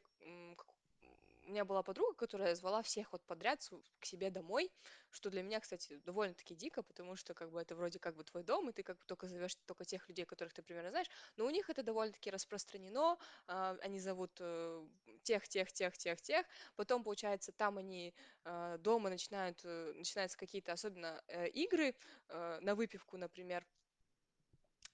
у 1.47 1.51
меня 1.51 1.65
была 1.65 1.83
подруга, 1.83 2.15
которая 2.15 2.55
звала 2.55 2.83
всех 2.83 3.13
вот 3.13 3.23
подряд 3.25 3.61
к 4.01 4.05
себе 4.05 4.31
домой, 4.31 4.71
что 5.11 5.31
для 5.31 5.43
меня, 5.43 5.61
кстати, 5.61 6.01
довольно-таки 6.05 6.55
дико, 6.55 6.83
потому 6.83 7.17
что 7.17 7.35
как 7.35 7.51
бы 7.51 7.61
это 7.61 7.75
вроде 7.77 7.99
как 7.99 8.17
бы 8.17 8.25
твой 8.25 8.43
дом, 8.43 8.69
и 8.69 8.73
ты 8.73 8.83
как 8.83 8.99
бы 8.99 9.05
только 9.07 9.29
зовешь 9.29 9.55
только 9.67 9.85
тех 9.85 10.09
людей, 10.09 10.25
которых 10.25 10.53
ты 10.53 10.63
примерно 10.63 10.91
знаешь, 10.91 11.09
но 11.37 11.47
у 11.47 11.51
них 11.51 11.71
это 11.71 11.83
довольно-таки 11.83 12.31
распространено, 12.31 13.17
а, 13.47 13.77
они 13.83 14.01
зовут 14.01 14.33
э, 14.41 14.87
тех, 15.23 15.49
тех, 15.49 15.73
тех, 15.73 15.97
тех, 15.97 16.21
тех, 16.21 16.47
потом, 16.75 17.05
получается, 17.05 17.53
там 17.53 17.79
они 17.79 18.13
э, 18.45 18.77
дома 18.79 19.09
начинают, 19.11 19.61
э, 19.65 19.93
начинаются 19.95 20.37
какие-то 20.37 20.73
особенно 20.73 21.23
э, 21.29 21.49
игры 21.49 21.95
э, 22.29 22.59
на 22.61 22.75
выпивку, 22.75 23.17
например, 23.17 23.65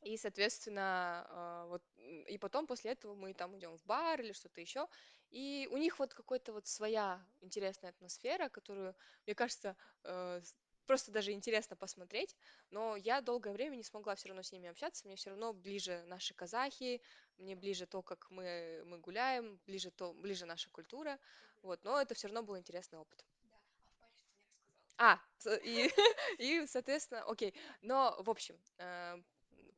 и, 0.03 0.17
соответственно, 0.17 1.27
а, 1.29 1.67
вот, 1.67 1.83
и 1.97 2.37
потом 2.39 2.67
после 2.67 2.91
этого 2.93 3.15
мы 3.15 3.35
там 3.35 3.57
идем 3.57 3.77
в 3.77 3.85
бар 3.85 4.21
или 4.21 4.33
что-то 4.33 4.61
еще, 4.61 4.89
и 5.33 5.69
у 5.73 5.77
них 5.79 5.99
вот 5.99 6.15
какой-то 6.15 6.53
вот 6.53 6.67
своя 6.67 7.21
интересная 7.41 7.91
атмосфера, 7.91 8.49
которую, 8.49 8.95
мне 9.27 9.35
кажется, 9.35 9.77
э, 10.05 10.41
с- 10.43 10.55
просто 10.87 11.11
даже 11.13 11.33
интересно 11.33 11.77
посмотреть, 11.77 12.37
но 12.71 12.97
я 12.97 13.21
долгое 13.21 13.53
время 13.53 13.77
не 13.77 13.85
смогла 13.85 14.15
все 14.15 14.29
равно 14.29 14.43
с 14.43 14.53
ними 14.53 14.69
общаться, 14.69 15.07
мне 15.07 15.17
все 15.17 15.31
равно 15.31 15.53
ближе 15.53 16.03
наши 16.07 16.35
казахи, 16.35 17.01
мне 17.39 17.57
ближе 17.57 17.87
то, 17.87 18.03
как 18.03 18.31
мы, 18.31 18.83
мы 18.87 18.99
гуляем, 18.99 19.61
ближе 19.67 19.91
то, 19.91 20.13
ближе 20.15 20.47
наша 20.47 20.71
культура, 20.71 21.19
вот, 21.63 21.83
но 21.85 22.01
это 22.01 22.15
все 22.15 22.29
равно 22.29 22.43
был 22.43 22.59
интересный 22.59 22.99
опыт. 22.99 23.25
А, 24.99 25.19
с 25.39 25.57
и 25.65 25.89
и, 26.39 26.67
соответственно, 26.67 27.23
окей. 27.25 27.55
Но, 27.83 28.17
в 28.23 28.31
общем, 28.31 28.57
э, 28.79 29.17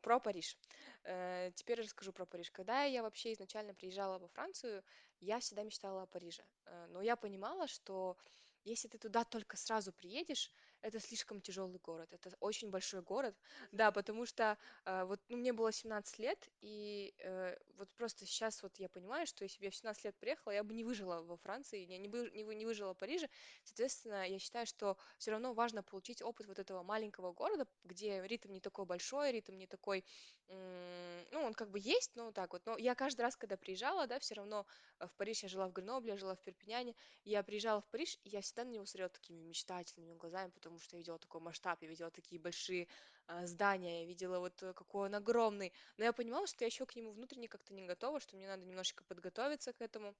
про 0.03 0.21
Париж. 0.21 0.59
Э, 1.05 1.51
теперь 1.55 1.81
расскажу 1.81 2.13
про 2.13 2.27
Париж. 2.27 2.51
Когда 2.51 2.85
я 2.85 3.03
вообще 3.03 3.33
изначально 3.33 3.75
приезжала 3.75 4.19
во 4.19 4.29
Францию, 4.29 4.85
я 5.25 5.41
всегда 5.41 5.63
мечтала 5.63 6.03
о 6.03 6.07
Париже. 6.07 6.45
Э, 6.67 6.87
но 6.89 7.03
я 7.03 7.17
понимала, 7.17 7.67
что 7.67 8.17
если 8.65 8.89
ты 8.89 8.99
туда 8.99 9.25
только 9.25 9.57
сразу 9.59 9.93
приедешь, 9.93 10.51
это 10.81 10.99
слишком 11.01 11.41
тяжелый 11.41 11.79
город. 11.79 12.13
Это 12.13 12.35
очень 12.41 12.71
большой 12.71 13.03
город. 13.03 13.37
Да, 13.73 13.91
потому 13.93 14.27
что 14.27 14.57
э, 14.87 15.05
вот 15.05 15.21
ну, 15.29 15.37
мне 15.37 15.53
было 15.53 15.73
17 15.73 16.19
лет, 16.19 16.49
и 16.61 17.15
э, 17.19 17.57
вот 17.77 17.91
просто 17.95 18.25
сейчас 18.27 18.63
вот 18.63 18.79
я 18.79 18.89
понимаю, 18.89 19.27
что 19.27 19.45
если 19.45 19.59
бы 19.59 19.65
я 19.67 19.71
в 19.71 19.75
17 19.77 20.05
лет 20.05 20.17
приехала, 20.19 20.53
я 20.53 20.63
бы 20.65 20.75
не 20.75 20.85
выжила 20.85 21.21
во 21.23 21.37
Франции, 21.37 21.85
я 21.85 21.99
не, 21.99 22.09
бы, 22.09 22.31
не, 22.33 22.43
не 22.43 22.67
выжила 22.67 22.95
в 22.95 22.99
Париже. 22.99 23.29
Соответственно, 23.65 24.29
я 24.29 24.39
считаю, 24.39 24.67
что 24.67 24.97
все 25.19 25.31
равно 25.33 25.53
важно 25.55 25.83
получить 25.83 26.23
опыт 26.23 26.47
вот 26.47 26.59
этого 26.59 26.83
маленького 26.83 27.33
города, 27.33 27.67
где 27.85 28.23
ритм 28.27 28.53
не 28.53 28.61
такой 28.61 28.87
большой, 28.87 29.33
ритм 29.33 29.57
не 29.57 29.67
такой, 29.67 30.05
ну, 30.49 31.43
он 31.43 31.55
как 31.55 31.71
бы 31.71 31.79
есть, 31.79 32.13
но 32.15 32.33
так 32.33 32.53
вот. 32.53 32.65
Но 32.67 32.77
я 32.79 32.95
каждый 32.95 33.23
раз, 33.23 33.37
когда 33.37 33.57
приезжала, 33.57 34.07
да, 34.07 34.19
все 34.19 34.35
равно 34.35 34.67
э, 35.01 35.07
в 35.07 35.15
Париж 35.15 35.43
я 35.43 35.49
жила 35.49 35.69
в 35.69 35.73
Гренобле, 35.73 36.13
я 36.13 36.17
жила 36.17 36.35
в 36.35 36.41
Перпиняне, 36.41 36.95
я 37.25 37.43
приезжала 37.43 37.81
в 37.81 37.87
Париж, 37.87 38.19
и 38.25 38.29
я 38.29 38.41
всегда 38.41 38.65
на 38.65 38.71
него 38.71 38.87
смотрела 38.87 39.09
такими 39.09 39.43
мечтательными 39.43 40.15
глазами, 40.15 40.51
потому 40.51 40.79
что 40.79 40.97
я 40.97 40.99
видела 40.99 41.19
такой 41.19 41.41
масштаб, 41.41 41.83
я 41.83 41.89
видела 41.89 42.11
такие 42.11 42.41
большие 42.41 42.89
а, 43.27 43.47
здания, 43.47 44.03
я 44.03 44.07
видела 44.07 44.39
вот 44.39 44.63
э, 44.63 44.73
какой 44.75 45.07
он 45.09 45.15
огромный. 45.15 45.73
Но 45.97 46.05
я 46.05 46.13
понимала, 46.13 46.47
что 46.47 46.65
я 46.65 46.67
еще 46.67 46.87
к 46.87 46.95
нему 46.95 47.13
внутренне 47.13 47.49
как-то 47.49 47.75
не 47.75 47.83
готова, 47.83 48.21
что 48.21 48.37
мне 48.37 48.47
надо 48.47 48.65
немножечко 48.65 49.03
подготовиться 49.05 49.73
к 49.73 49.81
этому 49.81 50.15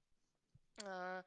а, 0.83 1.23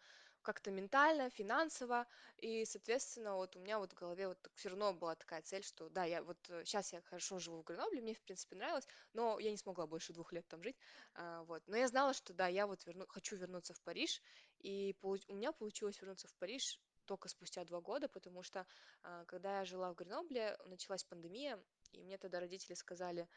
как-то 0.48 0.72
ментально, 0.72 1.30
финансово, 1.30 2.08
и, 2.38 2.64
соответственно, 2.66 3.36
вот 3.36 3.56
у 3.58 3.60
меня 3.60 3.80
вот 3.80 3.92
в 3.92 3.96
голове 3.96 4.30
вот 4.30 4.40
все 4.56 4.70
равно 4.70 4.94
была 4.94 5.14
такая 5.16 5.42
цель, 5.42 5.64
что 5.64 5.90
да, 5.90 6.06
я 6.06 6.24
вот 6.24 6.38
сейчас 6.64 6.94
я 6.94 7.02
хорошо 7.02 7.38
живу 7.40 7.62
в 7.62 7.66
Гренобле, 7.66 8.02
мне, 8.02 8.14
в 8.14 8.22
принципе, 8.22 8.56
нравилось, 8.56 8.88
но 9.14 9.40
я 9.40 9.52
не 9.52 9.58
смогла 9.58 9.88
больше 9.88 10.14
двух 10.14 10.32
лет 10.32 10.48
там 10.48 10.64
жить, 10.64 10.78
а, 11.16 11.44
вот, 11.44 11.64
но 11.68 11.76
я 11.76 11.88
знала, 11.90 12.14
что 12.14 12.34
да, 12.34 12.48
я 12.48 12.66
вот 12.66 12.86
верну, 12.86 13.06
хочу 13.10 13.36
вернуться 13.36 13.74
в 13.74 13.82
Париж, 13.82 14.22
и 14.60 14.96
получ- 15.02 15.26
у 15.28 15.34
меня 15.36 15.52
получилось 15.52 16.00
вернуться 16.02 16.28
в 16.30 16.36
Париж 16.36 16.80
только 17.06 17.28
спустя 17.30 17.66
два 17.66 17.82
года, 17.82 18.08
потому 18.08 18.42
что 18.42 18.66
а, 19.04 19.26
когда 19.26 19.60
я 19.60 19.66
жила 19.66 19.92
в 19.92 19.96
Гренобле, 19.96 20.58
началась 20.66 21.04
пандемия, 21.04 21.62
и 21.92 22.04
мне 22.04 22.18
тогда 22.18 22.40
родители 22.40 22.74
сказали, 22.74 23.22
«Э, 23.24 23.28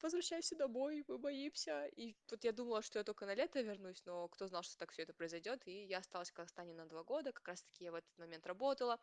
возвращайся 0.00 0.56
домой, 0.56 1.04
мы 1.08 1.18
боимся. 1.18 1.86
И 1.96 2.14
вот 2.30 2.44
я 2.44 2.52
думала, 2.52 2.82
что 2.82 2.98
я 2.98 3.04
только 3.04 3.26
на 3.26 3.34
лето 3.34 3.60
вернусь, 3.60 4.02
но 4.04 4.28
кто 4.28 4.46
знал, 4.46 4.62
что 4.62 4.76
так 4.76 4.92
все 4.92 5.02
это 5.02 5.12
произойдет. 5.12 5.66
И 5.66 5.86
я 5.86 5.98
осталась 5.98 6.30
в 6.30 6.34
Казахстане 6.34 6.74
на 6.74 6.86
два 6.86 7.02
года, 7.02 7.32
как 7.32 7.48
раз-таки 7.48 7.84
я 7.84 7.92
в 7.92 7.96
этот 7.96 8.16
момент 8.18 8.46
работала, 8.46 8.98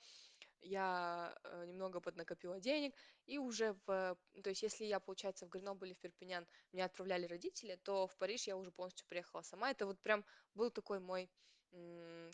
я 0.61 1.35
э, 1.43 1.65
немного 1.65 1.99
поднакопила 1.99 2.59
денег, 2.59 2.95
и 3.25 3.37
уже 3.37 3.73
в... 3.85 4.17
То 4.43 4.49
есть 4.49 4.63
если 4.63 4.85
я, 4.85 4.99
получается, 4.99 5.45
в 5.45 5.49
Гренобль 5.49 5.87
или 5.87 5.93
в 5.93 5.99
Перпинян 5.99 6.47
меня 6.71 6.85
отправляли 6.85 7.25
родители, 7.25 7.75
то 7.83 8.07
в 8.07 8.15
Париж 8.17 8.47
я 8.47 8.57
уже 8.57 8.71
полностью 8.71 9.05
приехала 9.07 9.41
сама. 9.41 9.71
Это 9.71 9.85
вот 9.85 9.99
прям 9.99 10.25
был 10.55 10.71
такой 10.71 10.99
мой 10.99 11.29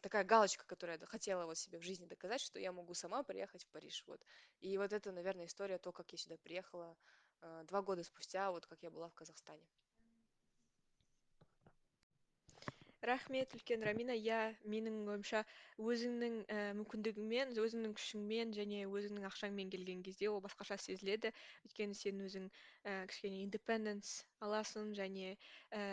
такая 0.02 0.23
галочка, 0.23 0.65
которую 0.65 0.99
я 0.99 1.06
хотела 1.08 1.45
вот 1.45 1.58
себе 1.58 1.80
в 1.80 1.84
жизни 1.84 2.06
доказать, 2.06 2.41
что 2.41 2.60
я 2.60 2.71
могу 2.71 2.93
сама 2.93 3.23
приехать 3.23 3.63
в 3.63 3.67
Париж, 3.69 4.04
вот. 4.08 4.21
И 4.60 4.78
вот 4.78 4.93
это, 4.93 5.12
наверное, 5.12 5.45
история, 5.45 5.78
то, 5.80 5.91
как 5.91 6.12
я 6.12 6.17
сюда 6.17 6.38
приехала 6.38 6.95
э, 6.95 7.23
два 7.67 7.82
года 7.82 8.03
спустя, 8.03 8.51
вот 8.51 8.65
как 8.65 8.84
я 8.84 8.91
была 8.91 9.10
в 9.10 9.13
Казахстане. 9.13 9.63
рахмет 13.03 13.53
үлкен 13.53 13.84
рамина. 13.84 14.15
Иә 14.15 14.56
менің 14.69 15.03
ойымша 15.12 15.43
өзіңнің 15.82 16.36
і 16.47 16.60
мүмкіндігіңмен 16.79 17.51
өзіңнің 17.60 17.95
күшіңмен 17.97 18.53
және 18.56 18.84
өзіңнің 18.88 19.27
ақшаңмен 19.27 19.71
келген 19.73 20.03
кезде 20.06 20.29
ол 20.32 20.39
басқаша 20.43 20.77
сезіледі. 20.79 21.34
Өйткені 21.67 21.97
сен 21.99 22.23
өзің 22.23 22.47
і 22.47 22.95
кішкене 23.12 23.43
индепенденс 23.43 24.23
аласың 24.43 24.93
және 24.95 25.36
і 25.36 25.84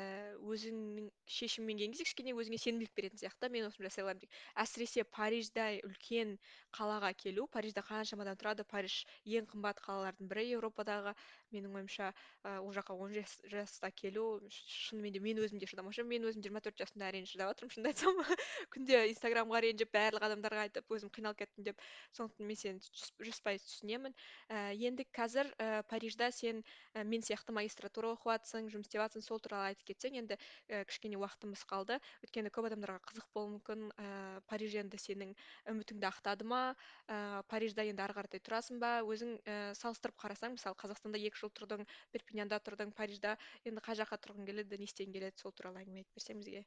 өзіңнің 0.55 1.11
шешіммен 1.27 1.79
келген 1.79 1.97
кезде 1.97 2.07
кішкене 2.09 2.35
өзіңе 2.39 2.61
сенімділік 2.63 2.95
беретін 2.95 3.23
сияқты. 3.25 3.51
Мен 3.51 3.67
осыны 3.67 3.91
жасай 3.91 4.07
аламын 4.07 4.31
әсіресе 4.65 5.05
париждай 5.05 5.83
үлкен 5.87 6.37
қалаға 6.77 7.13
келу 7.19 7.49
парижде 7.51 7.83
қаншама 7.83 8.27
адам 8.27 8.39
тұрады. 8.39 8.67
Париж 8.71 9.03
ең 9.27 9.51
қымбат 9.51 9.83
қалалардың 9.83 10.31
бірі 10.31 10.47
еуропадағы 10.55 11.17
менің 11.55 11.77
ойымша 11.81 12.11
і 12.11 12.57
ол 12.63 12.73
жаққа 12.75 12.97
он 12.97 13.15
жаста 13.51 13.91
келу 13.91 14.41
шынымен 14.51 15.13
де 15.15 15.21
мен 15.21 15.41
өзім 15.43 15.61
де 15.61 15.67
шыдамаушы 15.71 16.03
едім 16.03 16.11
мен 16.15 16.29
өзім 16.31 16.45
жиырма 16.45 16.63
төрт 16.65 16.79
жасымда 16.81 17.09
әрең 17.11 17.27
шыдап 17.29 17.53
жатырмын 17.53 17.75
шынымды 17.75 17.91
айтсам. 17.93 18.21
Күнде 18.73 19.01
инстаграмға 19.11 19.61
ренжіп 19.67 19.93
барлық 19.95 20.27
адамдарға 20.29 20.67
айтып 20.69 20.95
өзім 20.95 21.11
қиналып 21.15 21.43
кеттім 21.43 21.67
деп. 21.67 21.83
Сондықтан 22.17 22.47
мен 22.47 22.59
сені 22.61 22.81
жүз 22.81 23.41
пайыз 23.45 23.67
түсінемін. 23.67 24.15
І 24.51 24.87
енді 24.89 25.07
қазір 25.17 25.51
і 25.57 25.83
парижда 25.91 26.31
сен 26.33 26.63
і 26.95 27.05
мен 27.05 27.25
сияқты 27.27 27.55
магистратура 27.57 28.15
оқып 28.15 28.33
жатрсың 28.35 28.71
жұмыс 28.73 28.89
істеп 28.89 29.03
жатрсың 29.05 29.27
сол 29.27 29.43
туралы 29.43 29.73
айтып 29.75 29.91
кетсең 29.93 30.19
енді 30.23 30.39
і 30.71 30.85
кішкене 30.89 31.21
уақытымыз 31.21 31.65
қалды. 31.69 32.01
Өйткені 32.25 32.53
көп 32.55 32.71
адамдарға 32.71 33.01
қызық 33.11 33.29
болуы 33.35 33.57
мүмкін. 33.57 33.91
Ііі 33.91 34.45
париж 34.51 34.77
енді 34.81 35.01
сенің 35.01 35.35
үмітіңді 35.71 36.09
ақтады 36.11 36.47
ма? 36.47 36.63
Ііі 37.09 37.45
парижда 37.51 37.87
енді 37.89 38.05
ары 38.07 38.17
қаратай 38.17 38.43
тұрасың 38.45 38.81
ба? 38.83 39.01
Өзің 39.07 39.37
і 39.41 39.59
салыстырып 39.81 40.19
қарасаң 40.21 40.57
мысалы 40.57 40.79
қазақстанда 40.81 41.21
екі 41.21 41.40
жыл 41.41 41.53
тұрдың 41.61 41.87
перпиньянда 42.17 42.61
тұрдың 42.69 42.95
парижда. 43.01 43.37
Енді 43.65 43.85
қай 43.89 43.99
жаққа 44.03 44.21
тұрғың 44.27 44.53
келеді 44.53 44.81
не 44.83 44.91
істегің 44.91 45.19
келеді 45.19 45.45
сол 45.45 45.57
туралы 45.57 45.85
әңгіме 45.85 46.05
айтып 46.05 46.21
берсең 46.21 46.45
бізге. 46.45 46.65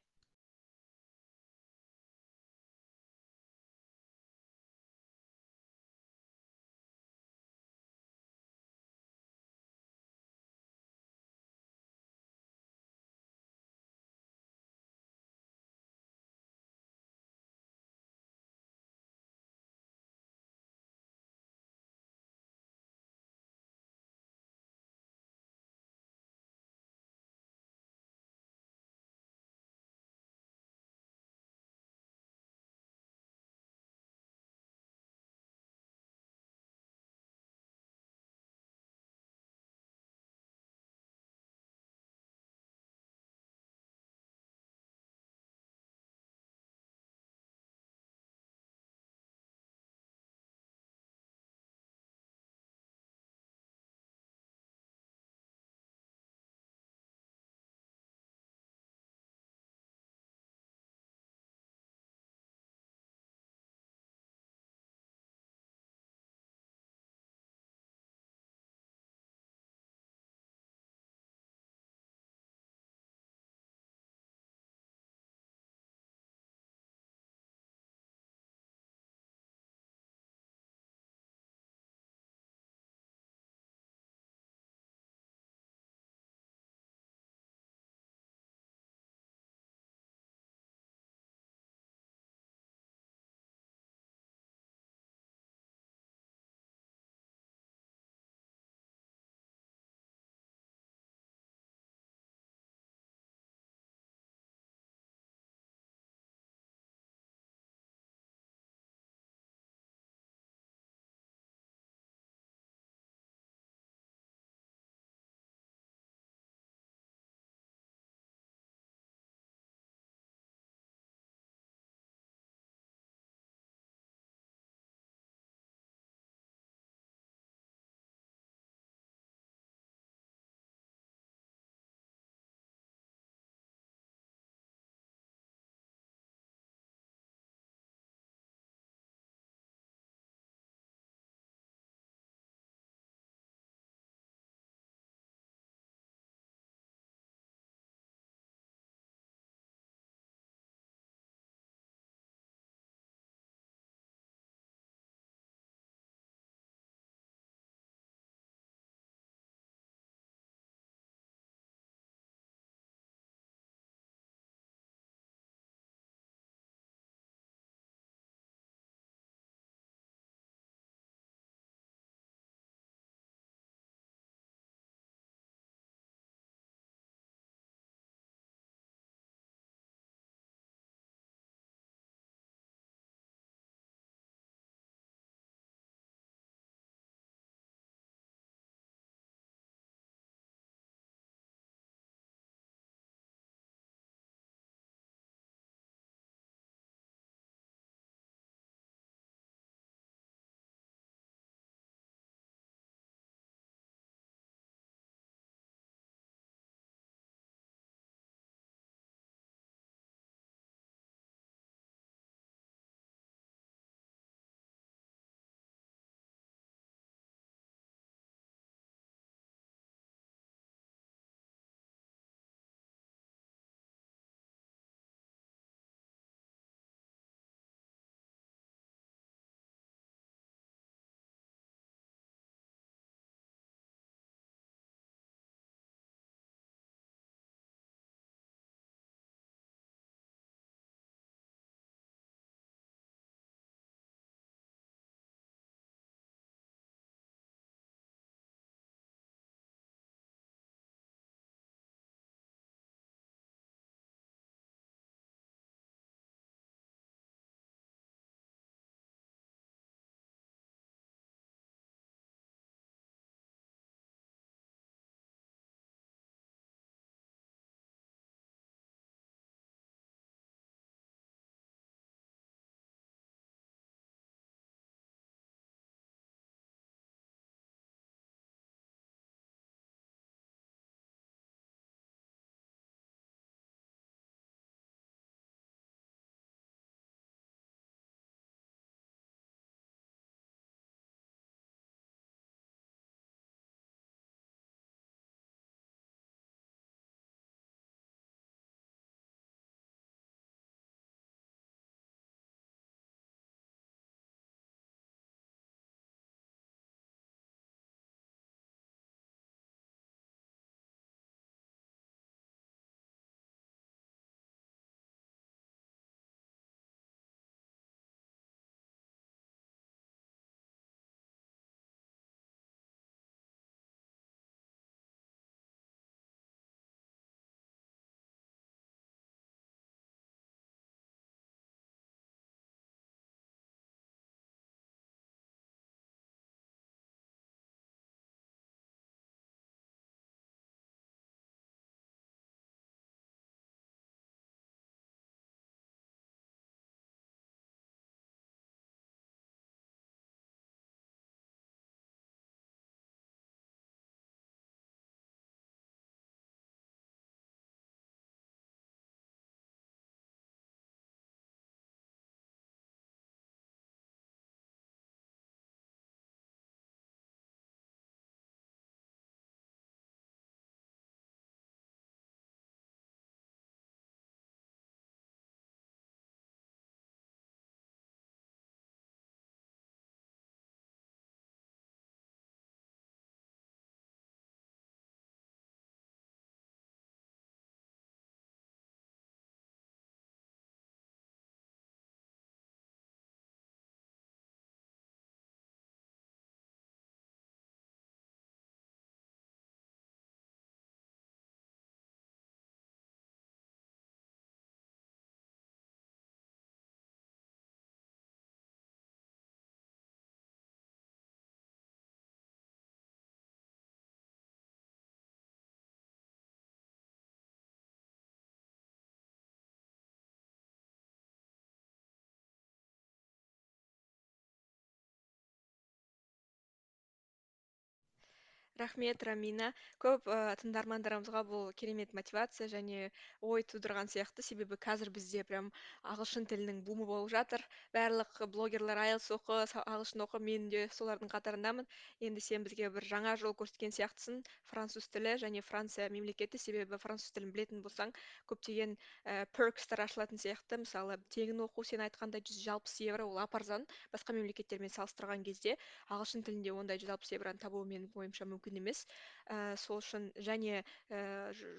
Рахмет 428.78 429.22
Рамина. 429.22 429.70
Көп 430.02 430.26
ыыы 430.28 430.54
тыңдармандарымызға 430.62 431.42
бұл 431.48 431.70
керемет 431.78 432.12
мотивация 432.16 432.68
және 432.68 433.10
ой 433.40 433.62
тудырған 433.62 434.10
сияқты. 434.10 434.42
Себебі 434.42 434.76
қазір 434.76 435.10
бізде 435.14 435.44
прям 435.44 435.70
ағылшын 436.02 436.48
тілінің 436.50 436.82
бумы 436.86 437.06
болып 437.06 437.30
жатыр. 437.34 437.62
Барлық 437.94 438.42
блогерлер 438.50 438.98
IELTS 438.98 439.30
оқы 439.34 439.64
ағылшын 439.84 440.24
оқы 440.26 440.40
мен 440.40 440.68
де 440.70 440.88
солардың 440.92 441.30
қатарындамын. 441.32 441.86
Енді 442.20 442.40
сен 442.40 442.64
бізге 442.66 442.90
бір 442.90 443.06
жаңа 443.08 443.36
жол 443.40 443.54
көрсеткен 443.54 443.94
сияқтысың. 443.94 444.42
Француз 444.70 445.08
тілі 445.08 445.36
және 445.42 445.62
Франция 445.62 446.08
мемлекеті. 446.10 446.58
Себебі 446.58 446.98
француз 446.98 447.30
тілін 447.36 447.52
білетін 447.54 447.82
болсаң 447.84 448.14
көптеген 448.50 448.96
ііі 448.98 449.46
perks 449.54 449.85
тер 449.85 450.04
ашылатын 450.06 450.40
сияқты. 450.40 450.80
Мысалы 450.82 451.18
тегін 451.30 451.62
оқу 451.68 451.84
сен 451.86 452.02
айтқандай 452.04 452.42
жүз 452.44 452.66
алпыс 452.74 452.98
евро 453.06 453.26
ол 453.26 453.38
ап 453.38 453.54
арзан 453.54 453.86
басқа 454.12 454.34
мемлекеттермен 454.36 454.92
салыстырған 454.92 455.44
кезде 455.46 455.76
ағылшын 456.10 456.44
тілінде 456.46 456.74
ондай 456.74 457.00
жүз 457.02 457.14
алпыс 457.14 457.32
евроны 457.36 457.60
табу 457.62 457.84
менің 457.88 458.10
ойымша 458.14 458.46
мүмкін 458.64 458.80
емес. 458.80 459.04
Ііі 459.52 459.76
сол 459.84 460.00
үшін 460.00 460.30
және 460.40 460.80
ііі 460.80 461.72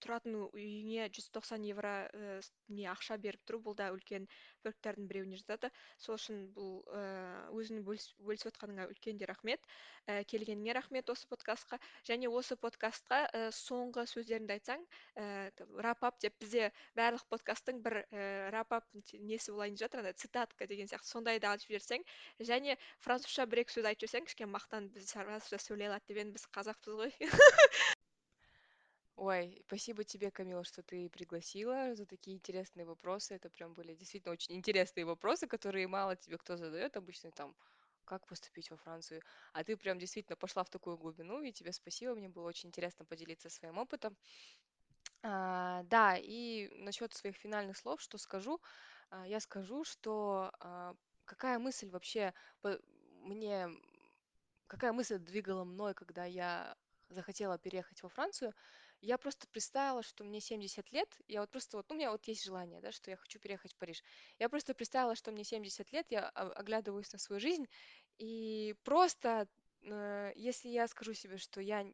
тұратын 0.00 0.36
үйіңе 0.48 1.08
жүз 1.14 1.28
тоқсан 1.34 1.64
евро 1.68 1.92
ііі 2.14 2.76
не 2.76 2.86
ақша 2.90 3.18
беріп 3.20 3.42
тұру 3.48 3.60
бұл 3.66 3.76
да 3.78 3.90
үлкен 3.94 4.26
перктердің 4.64 5.08
біреуіне 5.10 5.38
жатады. 5.40 5.70
Сол 6.00 6.16
үшін 6.16 6.42
бұл 6.56 6.80
ііі 6.88 7.60
өзің 7.60 7.84
бөлісіп 7.86 8.50
отқаныңа 8.52 8.88
үлкен 8.90 9.20
де 9.20 9.28
рахмет. 9.30 9.64
І 10.08 10.24
келгеніңе 10.30 10.74
рахмет 10.76 11.10
осы 11.12 11.28
подкастқа. 11.30 11.80
Және 12.08 12.30
осы 12.32 12.56
подкастқа 12.60 13.22
і 13.28 13.44
соңғы 13.56 14.06
сөздеріңді 14.10 14.56
айтсаң 14.56 14.84
ііі 15.20 15.68
рапап 15.86 16.20
деп 16.24 16.36
бізде 16.40 16.72
барлық 16.98 17.26
подкасттың 17.32 17.82
бір 17.84 18.02
ііі 18.10 18.50
рапап 18.56 18.88
несі 18.94 19.54
болайын 19.54 19.76
деп 19.76 19.86
жатыр 19.86 20.04
ана 20.04 20.14
цитатка 20.14 20.66
деген 20.66 20.90
сияқты. 20.90 21.10
Сондайды 21.10 21.50
айтып 21.50 21.70
жіберсең. 21.70 22.06
Және 22.40 22.78
французша 23.04 23.46
бір 23.46 23.64
екі 23.64 23.78
сөз 23.78 23.90
айтып 23.92 24.06
жіберсең 24.06 24.28
кішкене 24.30 24.52
мақтанып 24.56 24.98
біз 24.98 25.14
французша 25.14 25.62
сөйлей 25.62 25.90
алады 25.92 26.12
деп 26.12 26.22
едім 26.24 26.36
біз 26.36 26.46
қазақпыз 26.56 27.02
ғой. 27.02 27.18
Ой, 29.20 29.62
спасибо 29.66 30.02
тебе, 30.02 30.30
Камила, 30.30 30.64
что 30.64 30.82
ты 30.82 31.08
пригласила 31.10 31.94
за 31.94 32.06
такие 32.06 32.34
интересные 32.36 32.86
вопросы. 32.86 33.34
Это 33.34 33.50
прям 33.50 33.74
были 33.74 33.94
действительно 33.94 34.32
очень 34.32 34.54
интересные 34.56 35.04
вопросы, 35.04 35.46
которые 35.46 35.86
мало 35.88 36.16
тебе 36.16 36.38
кто 36.38 36.56
задает 36.56 36.96
обычно 36.96 37.30
там, 37.30 37.54
как 38.06 38.26
поступить 38.26 38.70
во 38.70 38.76
Францию. 38.78 39.20
А 39.52 39.62
ты 39.62 39.76
прям 39.76 39.98
действительно 39.98 40.36
пошла 40.36 40.64
в 40.64 40.70
такую 40.70 40.96
глубину, 40.96 41.42
и 41.42 41.52
тебе 41.52 41.72
спасибо. 41.72 42.14
Мне 42.14 42.28
было 42.30 42.46
очень 42.48 42.68
интересно 42.70 43.04
поделиться 43.04 43.50
своим 43.50 43.76
опытом. 43.78 44.16
А, 45.22 45.82
да, 45.84 46.16
и 46.18 46.68
насчет 46.78 47.14
своих 47.14 47.36
финальных 47.36 47.76
слов, 47.76 48.00
что 48.00 48.18
скажу, 48.18 48.60
А, 49.10 49.26
я 49.28 49.40
скажу, 49.40 49.84
что 49.84 50.52
а, 50.60 50.94
какая 51.26 51.58
мысль 51.60 51.90
вообще 51.90 52.34
по- 52.62 52.80
мне 53.22 53.68
какая 54.66 54.92
мысль 54.92 55.18
двигала 55.18 55.64
мной, 55.64 55.94
когда 55.94 56.24
я 56.24 56.76
захотела 57.10 57.58
переехать 57.58 58.02
во 58.02 58.08
Францию, 58.08 58.54
я 59.00 59.18
просто 59.18 59.46
представила, 59.48 60.02
что 60.02 60.24
мне 60.24 60.40
70 60.40 60.92
лет, 60.92 61.08
я 61.28 61.40
вот 61.40 61.50
просто 61.50 61.76
вот, 61.76 61.88
ну, 61.88 61.94
у 61.94 61.98
меня 61.98 62.10
вот 62.12 62.24
есть 62.28 62.44
желание, 62.44 62.80
да, 62.80 62.92
что 62.92 63.10
я 63.10 63.16
хочу 63.16 63.38
переехать 63.40 63.72
в 63.74 63.76
Париж. 63.76 64.02
Я 64.38 64.48
просто 64.48 64.74
представила, 64.74 65.14
что 65.14 65.32
мне 65.32 65.44
70 65.44 65.92
лет, 65.92 66.06
я 66.10 66.28
оглядываюсь 66.28 67.12
на 67.12 67.18
свою 67.18 67.40
жизнь, 67.40 67.66
и 68.18 68.74
просто, 68.84 69.48
э, 69.82 70.32
если 70.36 70.68
я 70.68 70.86
скажу 70.88 71.14
себе, 71.14 71.38
что 71.38 71.60
я 71.60 71.84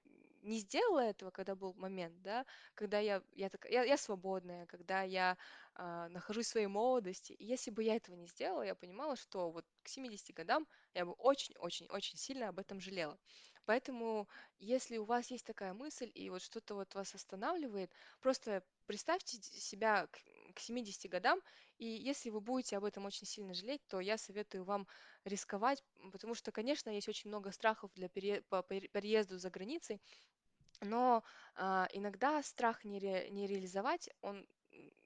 не 0.43 0.59
сделала 0.61 1.01
этого, 1.01 1.31
когда 1.31 1.55
был 1.57 1.75
момент, 1.75 2.23
да, 2.23 2.47
когда 2.75 2.99
я, 3.01 3.23
я, 3.33 3.51
такая, 3.51 3.73
я, 3.73 3.83
я 3.85 3.97
свободная, 3.97 4.67
когда 4.67 5.03
я 5.03 5.37
а, 5.75 6.09
нахожусь 6.09 6.47
в 6.47 6.51
своей 6.51 6.69
молодости, 6.69 7.33
и 7.33 7.45
если 7.45 7.71
бы 7.73 7.83
я 7.83 7.97
этого 7.97 8.15
не 8.15 8.29
сделала, 8.29 8.63
я 8.63 8.75
понимала, 8.77 9.17
что 9.17 9.51
вот 9.51 9.65
к 9.83 9.89
70 9.89 10.33
годам 10.33 10.67
я 10.95 11.05
бы 11.05 11.13
очень-очень-очень 11.13 12.17
сильно 12.19 12.49
об 12.49 12.59
этом 12.61 12.81
жалела. 12.81 13.19
Поэтому, 13.67 14.29
если 14.59 14.97
у 14.99 15.05
вас 15.05 15.31
есть 15.31 15.45
такая 15.47 15.75
мысль 15.75 16.11
и 16.15 16.31
вот 16.31 16.43
что-то 16.43 16.75
вот 16.75 16.95
вас 16.95 17.15
останавливает, 17.15 17.93
просто 18.21 18.63
представьте 18.87 19.39
себя 19.43 20.07
к, 20.07 20.19
к 20.55 20.61
70 20.61 21.09
годам, 21.09 21.41
и 21.79 21.87
если 21.87 22.31
вы 22.31 22.41
будете 22.41 22.77
об 22.79 22.85
этом 22.85 23.05
очень 23.05 23.27
сильно 23.27 23.55
жалеть, 23.55 23.83
то 23.89 24.01
я 24.01 24.17
советую 24.19 24.65
вам 24.65 24.87
рисковать, 25.25 25.85
потому 26.13 26.35
что, 26.35 26.53
конечно, 26.53 26.91
есть 26.91 27.09
очень 27.09 27.29
много 27.29 27.53
страхов 27.53 27.91
для 27.95 28.09
пере- 28.09 28.43
по 28.49 28.63
пере- 28.63 28.89
переезду 28.89 29.39
за 29.39 29.51
границей, 29.51 30.01
но 30.83 31.23
а, 31.55 31.89
иногда 31.93 32.43
страх 32.43 32.85
не, 32.85 32.99
ре- 32.99 33.31
не 33.31 33.47
реализовать, 33.47 34.11
он 34.23 34.47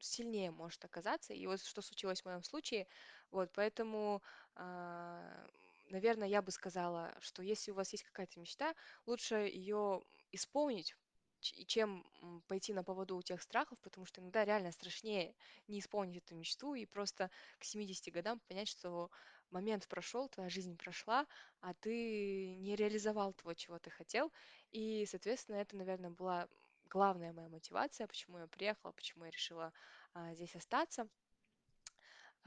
сильнее 0.01 0.51
может 0.51 0.85
оказаться. 0.85 1.33
И 1.35 1.47
вот 1.47 1.63
что 1.63 1.83
случилось 1.83 2.23
в 2.23 2.25
моем 2.27 2.43
случае. 2.43 2.87
Вот, 3.31 3.51
поэтому, 3.55 4.23
а, 4.57 5.47
наверное, 5.91 6.29
я 6.29 6.43
бы 6.43 6.51
сказала, 6.51 7.15
что 7.21 7.43
если 7.43 7.71
у 7.71 7.75
вас 7.75 7.93
есть 7.93 8.05
какая-то 8.05 8.41
мечта, 8.41 8.75
лучше 9.07 9.37
ее 9.37 10.03
исполнить, 10.33 10.95
чем 11.41 12.05
пойти 12.49 12.75
на 12.75 12.85
поводу 12.85 13.17
у 13.17 13.23
тех 13.23 13.41
страхов, 13.41 13.79
потому 13.81 14.05
что 14.07 14.21
иногда 14.21 14.45
реально 14.45 14.73
страшнее 14.73 15.35
не 15.69 15.79
исполнить 15.81 16.19
эту 16.19 16.35
мечту 16.35 16.75
и 16.75 16.85
просто 16.87 17.31
к 17.59 17.65
70 17.65 18.11
годам 18.11 18.41
понять, 18.41 18.69
что 18.69 19.11
момент 19.51 19.89
прошел, 19.89 20.29
твоя 20.29 20.51
жизнь 20.51 20.77
прошла, 20.77 21.27
а 21.61 21.73
ты 21.75 22.57
не 22.57 22.77
реализовал 22.77 23.33
того, 23.33 23.55
чего 23.55 23.79
ты 23.79 23.91
хотел, 23.91 24.33
и, 24.71 25.07
соответственно, 25.07 25.57
это, 25.57 25.77
наверное, 25.77 26.11
была 26.11 26.47
главная 26.85 27.33
моя 27.33 27.49
мотивация, 27.49 28.07
почему 28.07 28.39
я 28.39 28.47
приехала, 28.47 28.93
почему 28.93 29.25
я 29.25 29.31
решила 29.31 29.73
а, 30.13 30.35
здесь 30.35 30.55
остаться. 30.57 31.09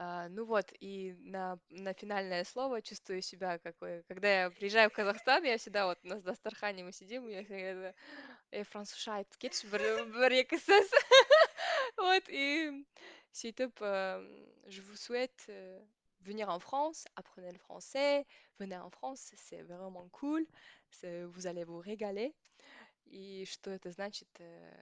А, 0.01 0.29
ну 0.29 0.45
вот, 0.45 0.71
и 0.79 1.13
на, 1.19 1.59
на 1.69 1.93
финальное 1.93 2.45
слово 2.45 2.81
чувствую 2.81 3.21
себя, 3.21 3.59
какой, 3.59 4.03
когда 4.03 4.43
я 4.43 4.49
приезжаю 4.49 4.89
в 4.89 4.93
Казахстан, 4.93 5.43
я 5.43 5.57
всегда 5.57 5.87
вот 5.87 6.01
на 6.03 6.21
Дастархане 6.21 6.85
мы 6.85 6.93
сидим, 6.93 7.27
я 7.27 7.43
всегда 7.43 7.93
«Эй, 8.51 8.63
французша 8.65 9.19
айтып 9.21 9.35
кетші 9.43 9.67
бір 9.69 9.83
бір 10.13 10.33
екі 10.39 10.57
сөз 10.57 10.93
вот 12.01 12.29
и 12.33 12.45
сөйтіп 13.39 13.83
euh, 13.85 14.23
je 14.73 14.81
vous 14.87 14.97
souhaite 14.97 15.45
euh, 15.49 15.77
venir 16.29 16.49
en 16.49 16.57
France 16.59 17.05
apprenez 17.15 17.51
le 17.51 17.59
français 17.59 18.25
venez 18.57 18.77
en 18.77 18.89
France 18.89 19.27
c'est 19.43 19.61
vraiment 19.61 20.07
cool 20.19 20.47
c'est- 20.89 21.25
vous 21.25 21.45
allez 21.45 21.63
vous 21.63 21.77
régaler 21.77 22.33
и 23.05 23.45
что 23.45 23.69
это 23.69 23.91
значит 23.91 24.29
э, 24.39 24.73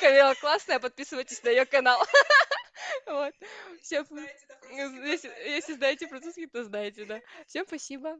Камила 0.00 0.34
классная 0.34 0.78
подписывайтесь 0.78 1.42
на 1.42 1.48
ее 1.48 1.64
канал 1.64 2.02
вот. 3.07 3.33
Всем 3.81 4.05
если, 5.05 5.29
если 5.45 5.73
знаете 5.73 6.07
французский 6.07 6.47
то 6.47 6.63
знаете 6.63 7.05
да. 7.05 7.21
Всем 7.47 7.65
спасибо 7.65 8.19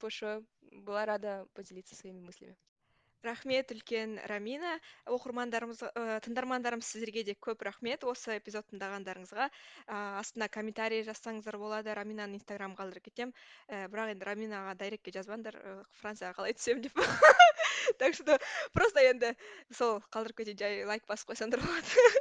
большое 0.00 0.44
была 0.70 1.06
рада 1.06 1.46
поделиться 1.54 1.94
своими 1.94 2.20
мыслями. 2.20 2.56
Рахмет 3.22 3.70
үлкен 3.70 4.16
рамина. 4.24 4.78
Оқырмандарымыз 5.04 5.82
ыыы 5.90 6.20
тыңдармандарымыз 6.24 6.88
сіздерге 6.88 7.22
де 7.24 7.34
көп 7.36 7.60
рахмет. 7.68 8.04
Осы 8.08 8.38
эпизод 8.38 8.64
тыңдағандарыңызға 8.72 9.50
ыыы 9.50 10.20
астына 10.22 10.48
комментарий 10.48 11.04
жазсаңыздар 11.04 11.58
болады. 11.60 11.92
Раминаның 11.98 12.40
инстаграмын 12.40 12.78
қалдырып 12.80 13.10
кетемін 13.10 13.34
ііі 13.68 13.92
бірақ 13.92 14.14
енді 14.14 14.30
раминаға 14.30 14.74
дайректке 14.80 15.12
жазбаңдар 15.18 15.60
ы 15.60 15.76
францияға 16.00 16.40
қалай 16.40 16.56
түсемін 16.56 16.88
деп. 16.88 16.96
Так 17.98 18.14
что 18.14 18.38
просто 18.72 19.00
енді 19.04 19.34
сол 19.76 20.00
қалдырып 20.14 20.40
кетейін 20.40 20.58
жай 20.60 20.84
лайк 20.88 21.04
басып 21.08 21.32
қойсаңдар 21.32 21.60
болады. 21.64 22.08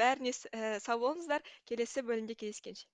бәріне 0.00 0.32
сау 0.36 0.98
болыңыздар 1.02 1.42
келесі 1.70 2.02
бөлімде 2.10 2.34
кездескенше 2.42 2.84